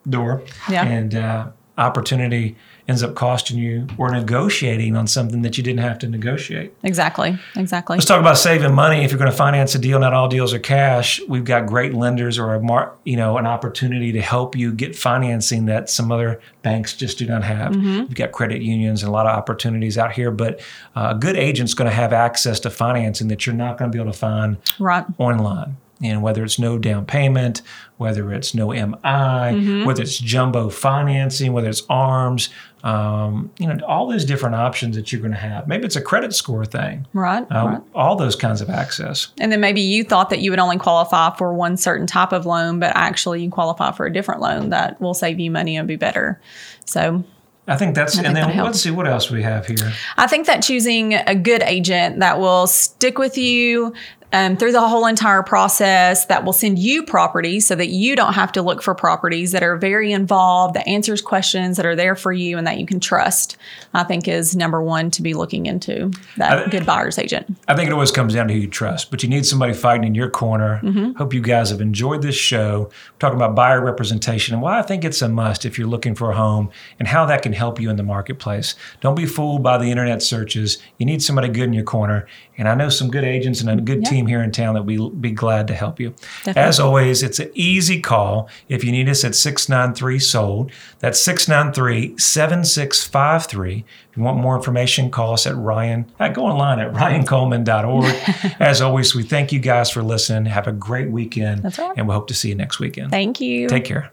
door, 0.09 0.43
yeah. 0.69 0.85
and 0.85 1.15
uh, 1.15 1.47
opportunity 1.77 2.55
ends 2.87 3.03
up 3.03 3.15
costing 3.15 3.57
you 3.57 3.85
or 3.97 4.09
negotiating 4.09 4.95
on 4.95 5.05
something 5.05 5.41
that 5.41 5.57
you 5.57 5.63
didn't 5.63 5.81
have 5.81 5.99
to 5.99 6.07
negotiate. 6.07 6.73
Exactly. 6.83 7.37
Exactly. 7.55 7.97
Let's 7.97 8.07
talk 8.07 8.21
about 8.21 8.37
saving 8.37 8.73
money. 8.73 9.03
If 9.03 9.11
you're 9.11 9.19
going 9.19 9.29
to 9.29 9.35
finance 9.35 9.75
a 9.75 9.79
deal, 9.79 9.99
not 9.99 10.13
all 10.13 10.29
deals 10.29 10.53
are 10.53 10.59
cash. 10.59 11.19
We've 11.27 11.43
got 11.43 11.65
great 11.65 11.93
lenders 11.93 12.39
or 12.39 12.53
a 12.53 12.61
mar- 12.61 12.93
you 13.03 13.17
know 13.17 13.37
an 13.37 13.45
opportunity 13.45 14.13
to 14.13 14.21
help 14.21 14.55
you 14.55 14.71
get 14.73 14.95
financing 14.95 15.65
that 15.65 15.89
some 15.89 16.11
other 16.11 16.39
banks 16.61 16.95
just 16.95 17.17
do 17.17 17.25
not 17.25 17.43
have. 17.43 17.73
Mm-hmm. 17.73 17.99
We've 17.99 18.15
got 18.15 18.31
credit 18.31 18.61
unions 18.61 19.03
and 19.03 19.09
a 19.09 19.11
lot 19.11 19.27
of 19.27 19.37
opportunities 19.37 19.97
out 19.97 20.13
here, 20.13 20.31
but 20.31 20.61
uh, 20.95 21.13
a 21.15 21.19
good 21.19 21.35
agent's 21.35 21.73
going 21.73 21.89
to 21.89 21.95
have 21.95 22.13
access 22.13 22.59
to 22.61 22.69
financing 22.69 23.27
that 23.27 23.45
you're 23.45 23.55
not 23.55 23.77
going 23.77 23.91
to 23.91 23.95
be 23.95 24.01
able 24.01 24.11
to 24.11 24.17
find 24.17 24.57
right. 24.79 25.05
online 25.17 25.77
and 26.01 26.21
whether 26.21 26.43
it's 26.43 26.59
no 26.59 26.77
down 26.77 27.05
payment, 27.05 27.61
whether 27.97 28.31
it's 28.31 28.53
no 28.53 28.67
MI, 28.67 29.01
mm-hmm. 29.03 29.85
whether 29.85 30.01
it's 30.01 30.17
jumbo 30.17 30.69
financing, 30.69 31.53
whether 31.53 31.69
it's 31.69 31.83
arms, 31.89 32.49
um, 32.83 33.51
you 33.57 33.67
know, 33.67 33.83
all 33.85 34.07
those 34.07 34.23
different 34.23 34.55
options 34.55 34.95
that 34.95 35.11
you're 35.11 35.21
going 35.21 35.33
to 35.33 35.37
have. 35.37 35.67
Maybe 35.67 35.85
it's 35.85 35.95
a 35.95 36.01
credit 36.01 36.33
score 36.33 36.65
thing, 36.65 37.07
right, 37.13 37.45
um, 37.51 37.67
right? 37.67 37.81
All 37.95 38.15
those 38.15 38.35
kinds 38.35 38.61
of 38.61 38.69
access. 38.69 39.29
And 39.39 39.51
then 39.51 39.59
maybe 39.59 39.81
you 39.81 40.03
thought 40.03 40.29
that 40.29 40.39
you 40.39 40.51
would 40.51 40.59
only 40.59 40.77
qualify 40.77 41.35
for 41.35 41.53
one 41.53 41.77
certain 41.77 42.07
type 42.07 42.31
of 42.31 42.45
loan, 42.45 42.79
but 42.79 42.95
actually 42.95 43.43
you 43.43 43.49
qualify 43.49 43.91
for 43.91 44.05
a 44.05 44.13
different 44.13 44.41
loan 44.41 44.69
that 44.69 45.01
will 45.01 45.13
save 45.13 45.39
you 45.39 45.49
money 45.49 45.75
and 45.75 45.87
be 45.87 45.95
better. 45.95 46.39
So 46.85 47.23
I 47.67 47.75
think 47.75 47.95
that's, 47.95 48.13
I 48.13 48.23
think 48.23 48.37
and 48.37 48.37
then 48.37 48.63
let's 48.63 48.79
see 48.79 48.91
what 48.91 49.07
else 49.07 49.29
we 49.29 49.43
have 49.43 49.67
here. 49.67 49.91
I 50.15 50.27
think 50.27 50.47
that 50.47 50.63
choosing 50.63 51.15
a 51.15 51.35
good 51.35 51.63
agent 51.63 52.19
that 52.19 52.39
will 52.39 52.67
stick 52.67 53.17
with 53.17 53.37
you, 53.37 53.93
um, 54.33 54.57
through 54.57 54.73
the 54.73 54.85
whole 54.85 55.05
entire 55.05 55.41
process 55.41 56.25
that 56.25 56.43
will 56.43 56.53
send 56.53 56.77
you 56.77 57.03
properties 57.03 57.65
so 57.65 57.75
that 57.75 57.87
you 57.87 58.15
don't 58.15 58.33
have 58.33 58.51
to 58.51 58.61
look 58.61 58.81
for 58.81 58.93
properties 58.93 59.53
that 59.53 59.63
are 59.63 59.77
very 59.77 60.11
involved, 60.11 60.75
that 60.75 60.87
answers 60.87 61.21
questions 61.21 61.77
that 61.77 61.85
are 61.85 61.95
there 61.95 62.15
for 62.15 62.33
you 62.33 62.57
and 62.57 62.67
that 62.67 62.77
you 62.79 62.85
can 62.85 62.99
trust, 62.99 63.57
I 63.93 64.03
think 64.03 64.27
is 64.27 64.55
number 64.55 64.81
one 64.81 65.11
to 65.11 65.21
be 65.21 65.33
looking 65.33 65.65
into 65.65 66.11
that 66.35 66.67
I, 66.67 66.69
good 66.69 66.85
buyer's 66.85 67.17
agent. 67.17 67.47
I 67.67 67.75
think 67.75 67.89
it 67.89 67.93
always 67.93 68.11
comes 68.11 68.33
down 68.33 68.49
to 68.49 68.53
who 68.53 68.59
you 68.59 68.67
trust, 68.67 69.11
but 69.11 69.23
you 69.23 69.29
need 69.29 69.45
somebody 69.45 69.73
fighting 69.73 70.05
in 70.05 70.13
your 70.13 70.29
corner. 70.29 70.81
Mm-hmm. 70.83 71.13
Hope 71.13 71.33
you 71.33 71.41
guys 71.41 71.69
have 71.69 71.79
enjoyed 71.79 72.21
this 72.21 72.35
show. 72.35 72.89
We're 72.89 73.19
talking 73.19 73.37
about 73.37 73.55
buyer 73.55 73.83
representation 73.83 74.53
and 74.53 74.61
why 74.61 74.79
I 74.79 74.81
think 74.81 75.05
it's 75.05 75.21
a 75.21 75.29
must 75.29 75.65
if 75.65 75.77
you're 75.77 75.87
looking 75.87 76.15
for 76.15 76.31
a 76.31 76.35
home 76.35 76.69
and 76.99 77.07
how 77.07 77.25
that 77.27 77.43
can 77.43 77.53
help 77.53 77.79
you 77.79 77.89
in 77.89 77.95
the 77.95 78.03
marketplace. 78.03 78.75
Don't 78.99 79.15
be 79.15 79.25
fooled 79.25 79.63
by 79.63 79.77
the 79.77 79.89
internet 79.89 80.21
searches. 80.21 80.79
You 80.97 81.05
need 81.05 81.23
somebody 81.23 81.47
good 81.47 81.63
in 81.63 81.73
your 81.73 81.83
corner. 81.85 82.27
And 82.57 82.67
I 82.67 82.73
know 82.73 82.89
some 82.89 83.09
good 83.09 83.23
agents 83.23 83.61
and 83.61 83.69
a 83.69 83.81
good 83.81 84.01
yep. 84.01 84.09
team 84.09 84.16
here 84.25 84.41
in 84.41 84.51
town 84.51 84.73
that 84.75 84.83
we'll 84.83 85.09
be 85.09 85.31
glad 85.31 85.67
to 85.67 85.75
help 85.75 85.99
you. 85.99 86.15
Definitely. 86.43 86.61
As 86.61 86.79
always, 86.79 87.21
it's 87.21 87.39
an 87.39 87.51
easy 87.53 88.01
call. 88.01 88.49
If 88.69 88.83
you 88.83 88.91
need 88.91 89.09
us 89.09 89.23
at 89.23 89.35
693 89.35 90.19
SOLD, 90.19 90.71
that's 90.99 91.19
693 91.19 92.17
7653. 92.17 93.85
If 94.09 94.17
you 94.17 94.23
want 94.23 94.39
more 94.39 94.55
information, 94.55 95.11
call 95.11 95.33
us 95.33 95.45
at 95.45 95.55
Ryan. 95.55 96.11
Uh, 96.19 96.29
go 96.29 96.45
online 96.45 96.79
at 96.79 96.93
ryancoleman.org. 96.93 98.55
As 98.59 98.81
always, 98.81 99.13
we 99.13 99.23
thank 99.23 99.51
you 99.51 99.59
guys 99.59 99.91
for 99.91 100.01
listening. 100.01 100.45
Have 100.45 100.67
a 100.67 100.71
great 100.71 101.11
weekend. 101.11 101.63
That's 101.63 101.77
right. 101.77 101.93
And 101.97 102.07
we 102.07 102.13
hope 102.13 102.27
to 102.29 102.33
see 102.33 102.49
you 102.49 102.55
next 102.55 102.79
weekend. 102.79 103.11
Thank 103.11 103.39
you. 103.39 103.67
Take 103.67 103.85
care. 103.85 104.09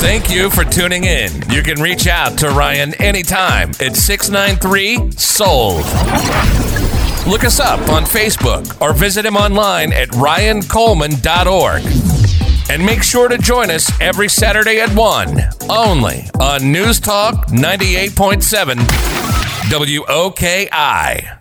Thank 0.00 0.30
you 0.30 0.48
for 0.48 0.64
tuning 0.64 1.04
in. 1.04 1.30
You 1.50 1.62
can 1.62 1.80
reach 1.80 2.06
out 2.06 2.38
to 2.38 2.48
Ryan 2.48 2.94
anytime 2.94 3.70
at 3.80 3.96
693 3.96 5.12
SOLD. 5.12 6.69
Look 7.26 7.44
us 7.44 7.60
up 7.60 7.80
on 7.88 8.04
Facebook 8.04 8.80
or 8.80 8.92
visit 8.92 9.24
him 9.24 9.36
online 9.36 9.92
at 9.92 10.08
ryancoleman.org. 10.08 11.82
And 12.70 12.86
make 12.86 13.02
sure 13.02 13.28
to 13.28 13.36
join 13.36 13.70
us 13.70 13.90
every 14.00 14.28
Saturday 14.28 14.80
at 14.80 14.94
1, 14.94 15.40
only 15.68 16.30
on 16.38 16.70
News 16.70 17.00
Talk 17.00 17.48
98.7 17.48 18.76
WOKI. 19.70 21.39